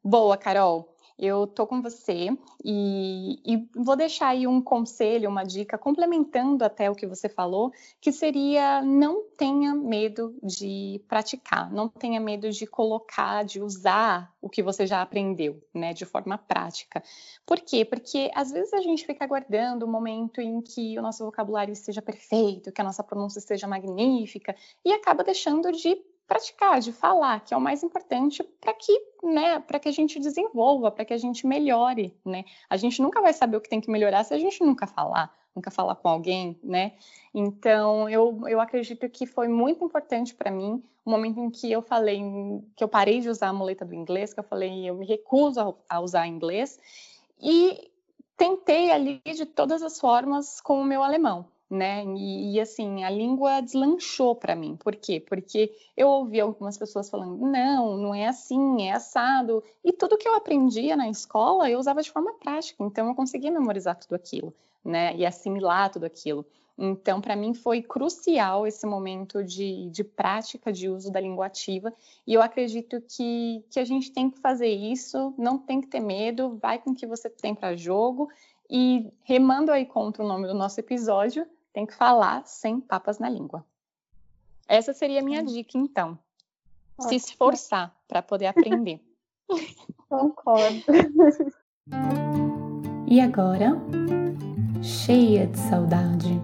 [0.03, 2.30] Boa, Carol eu tô com você
[2.63, 7.74] e, e, vou deixar aí um conselho, uma dica, complementando até o que você falou,
[7.99, 14.49] que seria não tenha medo de praticar, não tenha medo de colocar, de usar o
[14.49, 17.03] que você já aprendeu, né, de forma prática.
[17.45, 17.84] Por quê?
[17.84, 22.01] Porque às vezes a gente fica aguardando o momento em que o nosso vocabulário esteja
[22.01, 24.55] perfeito, que a nossa pronúncia esteja magnífica
[24.86, 29.59] e acaba deixando de praticar, de falar, que é o mais importante para que, né,
[29.59, 32.45] para que a gente desenvolva, para que a gente melhore, né?
[32.69, 35.36] A gente nunca vai saber o que tem que melhorar se a gente nunca falar,
[35.55, 36.93] nunca falar com alguém, né?
[37.34, 41.82] Então, eu, eu acredito que foi muito importante para mim o momento em que eu
[41.82, 42.21] falei,
[42.75, 45.59] que eu parei de usar a muleta do inglês, que eu falei, eu me recuso
[45.59, 46.80] a, a usar inglês,
[47.41, 47.89] e
[48.38, 52.03] tentei ali de todas as formas com o meu alemão, né?
[52.03, 54.76] E, e, assim, a língua deslanchou para mim.
[54.76, 55.20] Por quê?
[55.20, 59.63] Porque eu ouvi algumas pessoas falando: não, não é assim, é assado.
[59.84, 63.51] E tudo que eu aprendia na escola eu usava de forma prática, então eu conseguia
[63.51, 64.53] memorizar tudo aquilo,
[64.84, 65.15] né?
[65.15, 66.45] E assimilar tudo aquilo.
[66.82, 71.93] Então, para mim foi crucial esse momento de, de prática de uso da língua ativa,
[72.26, 75.99] e eu acredito que, que a gente tem que fazer isso, não tem que ter
[75.99, 78.30] medo, vai com o que você tem para jogo,
[78.70, 83.30] e remando aí contra o nome do nosso episódio, tem que falar sem papas na
[83.30, 83.65] língua.
[84.67, 86.17] Essa seria a minha dica, então.
[86.97, 87.09] Ótimo.
[87.09, 89.01] Se esforçar para poder aprender.
[90.09, 90.84] Concordo.
[93.07, 93.72] E agora,
[94.84, 96.39] cheia de saudade.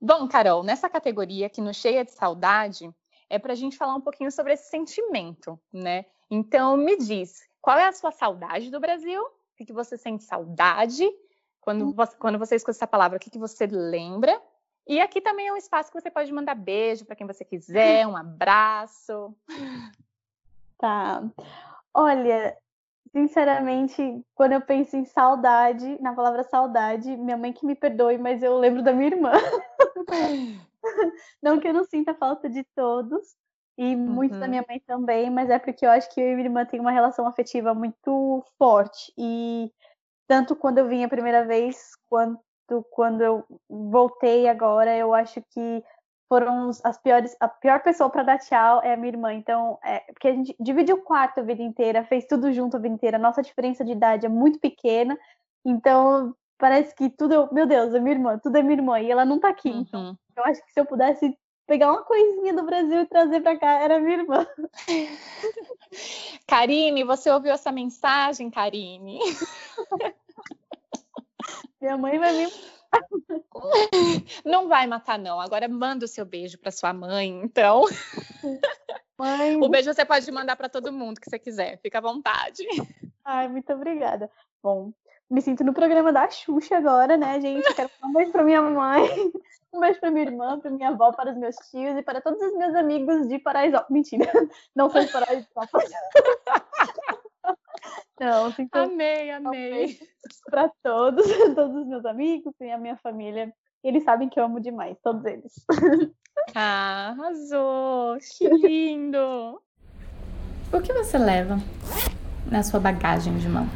[0.00, 2.92] Bom, Carol, nessa categoria aqui no Cheia de Saudade,
[3.28, 6.04] é para a gente falar um pouquinho sobre esse sentimento, né?
[6.30, 9.20] Então, me diz, qual é a sua saudade do Brasil?
[9.22, 11.08] O que você sente saudade?
[11.60, 11.92] Quando uhum.
[11.92, 14.40] você, quando você escuta essa palavra, o que, que você lembra?
[14.86, 18.06] E aqui também é um espaço que você pode mandar beijo para quem você quiser,
[18.06, 19.34] um abraço.
[20.78, 21.22] Tá.
[21.92, 22.56] Olha,
[23.12, 28.42] sinceramente, quando eu penso em saudade, na palavra saudade, minha mãe que me perdoe, mas
[28.42, 29.32] eu lembro da minha irmã.
[31.42, 33.36] não que eu não sinta falta de todos,
[33.76, 34.40] e muito uhum.
[34.40, 36.80] da minha mãe também, mas é porque eu acho que eu e minha irmã têm
[36.80, 39.12] uma relação afetiva muito forte.
[39.16, 39.72] E
[40.26, 42.40] tanto quando eu vim a primeira vez, quanto
[42.90, 45.82] quando eu voltei agora, eu acho que
[46.28, 47.36] foram as piores.
[47.40, 49.32] A pior pessoa para dar tchau é a minha irmã.
[49.34, 52.80] Então, é, porque a gente dividiu o quarto a vida inteira, fez tudo junto a
[52.80, 53.18] vida inteira.
[53.18, 55.18] Nossa diferença de idade é muito pequena.
[55.64, 57.34] Então, parece que tudo.
[57.34, 59.00] É, meu Deus, é minha irmã, tudo é minha irmã.
[59.00, 59.70] E ela não tá aqui.
[59.70, 59.80] Uhum.
[59.80, 61.36] Então, eu acho que se eu pudesse
[61.70, 64.44] pegar uma coisinha do Brasil e trazer para cá, era minha irmã.
[66.44, 69.20] Karine, você ouviu essa mensagem, Karine?
[71.80, 72.52] Minha mãe vai me
[74.44, 75.40] não vai matar, não.
[75.40, 77.84] Agora manda o seu beijo para sua mãe, então.
[79.16, 79.56] Mãe.
[79.62, 82.64] O beijo você pode mandar para todo mundo que você quiser, fica à vontade.
[83.24, 84.28] Ai, muito obrigada.
[84.60, 84.92] Bom,
[85.30, 87.72] me sinto no programa da Xuxa agora, né, gente?
[87.74, 89.32] quero um beijo para minha mãe,
[89.72, 92.40] um beijo para minha irmã, para minha avó, para os meus tios e para todos
[92.40, 93.90] os meus amigos de Paraisópolis.
[93.90, 94.30] Mentira,
[94.74, 95.90] não sou de Paraisópolis.
[98.20, 99.98] Não, assim, amei, amei.
[100.50, 101.24] Para todos,
[101.56, 103.50] todos os meus amigos e a minha família.
[103.82, 105.54] Eles sabem que eu amo demais, todos eles.
[106.54, 108.18] Ah, arrasou!
[108.36, 109.62] Que lindo!
[110.70, 111.56] O que você leva
[112.50, 113.66] na sua bagagem de mão?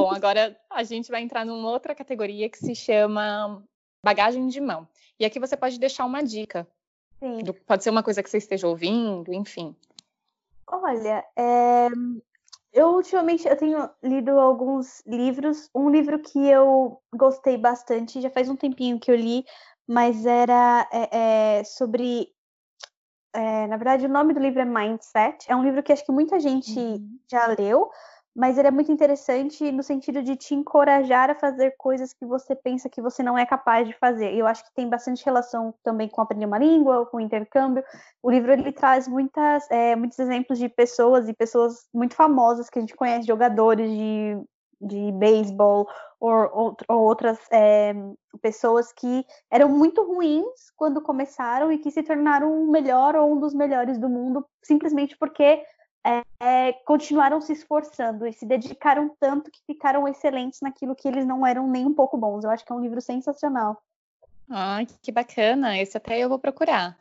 [0.00, 3.62] Bom, agora a gente vai entrar numa outra categoria que se chama
[4.02, 4.86] bagagem de mão.
[5.18, 6.66] E aqui você pode deixar uma dica.
[7.18, 7.38] Sim.
[7.66, 9.74] Pode ser uma coisa que você esteja ouvindo, enfim.
[10.66, 11.88] Olha, é...
[12.72, 15.70] eu ultimamente eu tenho lido alguns livros.
[15.74, 19.44] Um livro que eu gostei bastante, já faz um tempinho que eu li,
[19.86, 22.34] mas era é, é, sobre
[23.68, 25.50] na verdade, o nome do livro é Mindset.
[25.50, 27.18] É um livro que acho que muita gente uhum.
[27.28, 27.90] já leu,
[28.34, 32.56] mas ele é muito interessante no sentido de te encorajar a fazer coisas que você
[32.56, 34.34] pensa que você não é capaz de fazer.
[34.34, 37.84] Eu acho que tem bastante relação também com aprender uma língua, com intercâmbio.
[38.20, 42.78] O livro ele traz muitas, é, muitos exemplos de pessoas e pessoas muito famosas que
[42.78, 44.36] a gente conhece, jogadores de,
[44.80, 45.86] de beisebol
[46.18, 47.94] ou, ou, ou, outras é,
[48.42, 53.38] pessoas que eram muito ruins quando começaram e que se tornaram o melhor ou um
[53.38, 55.62] dos melhores do mundo simplesmente porque
[56.04, 61.26] é, é, continuaram se esforçando e se dedicaram tanto que ficaram excelentes naquilo que eles
[61.26, 62.44] não eram nem um pouco bons.
[62.44, 63.82] Eu acho que é um livro sensacional.
[64.48, 65.78] Ai, que bacana!
[65.78, 66.96] Esse até eu vou procurar.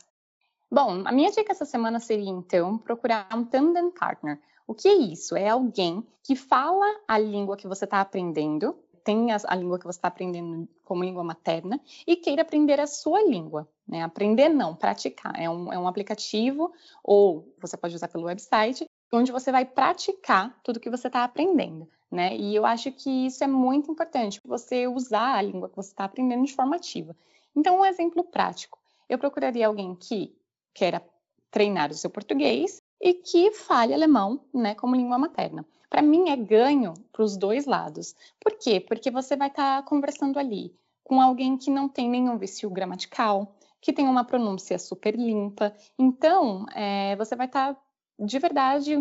[0.71, 4.39] Bom, a minha dica essa semana seria então procurar um tandem partner.
[4.65, 5.35] O que é isso?
[5.35, 9.85] É alguém que fala a língua que você está aprendendo, tem a, a língua que
[9.85, 13.67] você está aprendendo como língua materna e queira aprender a sua língua.
[13.85, 14.01] Né?
[14.01, 15.37] Aprender não, praticar.
[15.37, 16.71] É um, é um aplicativo
[17.03, 18.85] ou você pode usar pelo website
[19.17, 22.35] onde você vai praticar tudo que você está aprendendo, né?
[22.35, 26.05] E eu acho que isso é muito importante, você usar a língua que você está
[26.05, 27.15] aprendendo de forma ativa.
[27.55, 30.35] Então, um exemplo prático, eu procuraria alguém que
[30.73, 31.03] queira
[31.51, 35.65] treinar o seu português e que fale alemão, né, como língua materna.
[35.89, 38.15] Para mim é ganho para os dois lados.
[38.39, 38.79] Por quê?
[38.79, 43.55] Porque você vai estar tá conversando ali com alguém que não tem nenhum vício gramatical,
[43.79, 45.75] que tem uma pronúncia super limpa.
[45.99, 47.81] Então, é, você vai estar tá
[48.19, 48.95] de verdade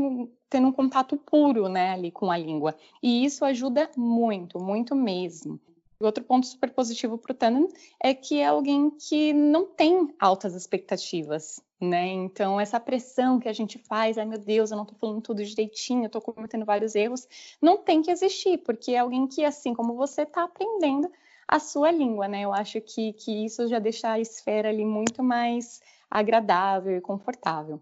[0.48, 2.76] tendo um contato puro, né, ali com a língua.
[3.02, 5.58] E isso ajuda muito, muito mesmo.
[5.98, 7.68] Outro ponto super positivo para o Tannen
[8.02, 12.06] é que é alguém que não tem altas expectativas, né?
[12.08, 15.44] Então, essa pressão que a gente faz, ai meu Deus, eu não estou falando tudo
[15.44, 17.28] direitinho, eu estou cometendo vários erros,
[17.62, 21.08] não tem que existir, porque é alguém que, assim como você, está aprendendo
[21.46, 22.42] a sua língua, né?
[22.42, 27.80] Eu acho que, que isso já deixa a esfera ali muito mais agradável e confortável.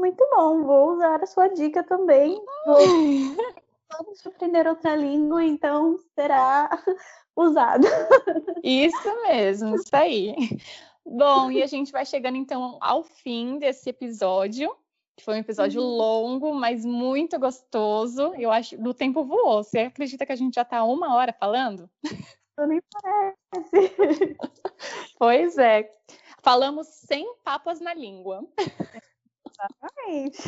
[0.00, 2.42] Muito bom, vou usar a sua dica também.
[3.92, 6.70] Vamos aprender outra língua, então será
[7.36, 7.86] usado.
[8.64, 10.34] Isso mesmo, isso aí.
[11.04, 14.74] Bom, e a gente vai chegando então ao fim desse episódio.
[15.16, 15.96] Que foi um episódio uhum.
[15.98, 18.32] longo, mas muito gostoso.
[18.38, 19.62] Eu acho do tempo voou.
[19.62, 21.90] Você acredita que a gente já está uma hora falando?
[22.58, 24.36] Nem parece.
[25.18, 25.92] Pois é.
[26.42, 28.42] Falamos sem papas na língua.
[29.60, 30.42] Exatamente.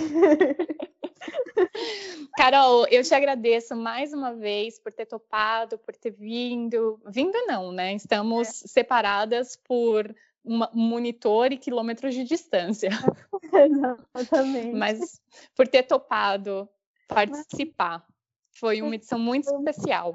[2.36, 7.00] Carol, eu te agradeço mais uma vez por ter topado, por ter vindo.
[7.06, 7.94] Vindo não, né?
[7.94, 8.68] Estamos é.
[8.68, 12.90] separadas por um monitor e quilômetros de distância.
[14.12, 14.74] Exatamente.
[14.74, 15.20] Mas
[15.54, 16.68] por ter topado
[17.06, 18.04] participar.
[18.54, 20.14] Foi uma edição muito especial.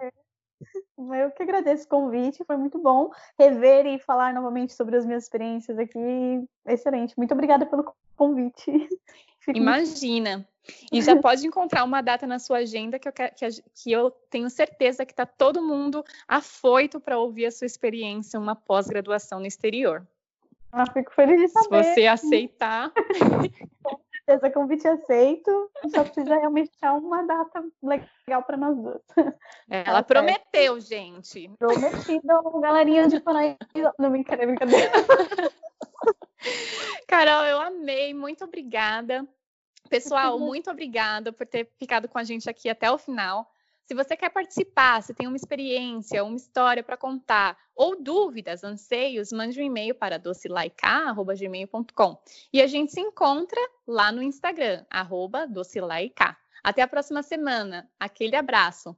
[0.98, 5.24] Eu que agradeço o convite, foi muito bom rever e falar novamente sobre as minhas
[5.24, 6.48] experiências aqui.
[6.66, 7.16] Excelente.
[7.18, 8.89] Muito obrigada pelo convite.
[9.53, 10.47] Imagina.
[10.91, 13.30] E já pode encontrar uma data na sua agenda que eu, que,
[13.74, 18.55] que eu tenho certeza que está todo mundo afoito para ouvir a sua experiência, uma
[18.55, 20.05] pós-graduação no exterior.
[20.72, 21.84] Ah, fico feliz de saber.
[21.84, 22.91] Se você aceitar.
[23.82, 23.97] Com
[24.28, 25.72] certeza, convite aceito.
[25.94, 29.02] Só precisa realmente achar uma data legal para nós duas.
[29.70, 31.50] Ela tá prometeu, gente.
[31.58, 33.58] Prometido, galerinha de Paraíba.
[33.98, 34.92] Não, brincadeira, brincadeira.
[37.08, 38.14] Carol, eu amei.
[38.14, 39.26] Muito obrigada.
[39.90, 43.50] Pessoal, muito obrigada por ter ficado com a gente aqui até o final.
[43.88, 49.32] Se você quer participar, se tem uma experiência, uma história para contar, ou dúvidas, anseios,
[49.32, 52.22] mande um e-mail para docilaica.gmail.com.
[52.52, 55.48] E a gente se encontra lá no Instagram, arroba.
[56.62, 57.90] Até a próxima semana.
[57.98, 58.94] Aquele abraço.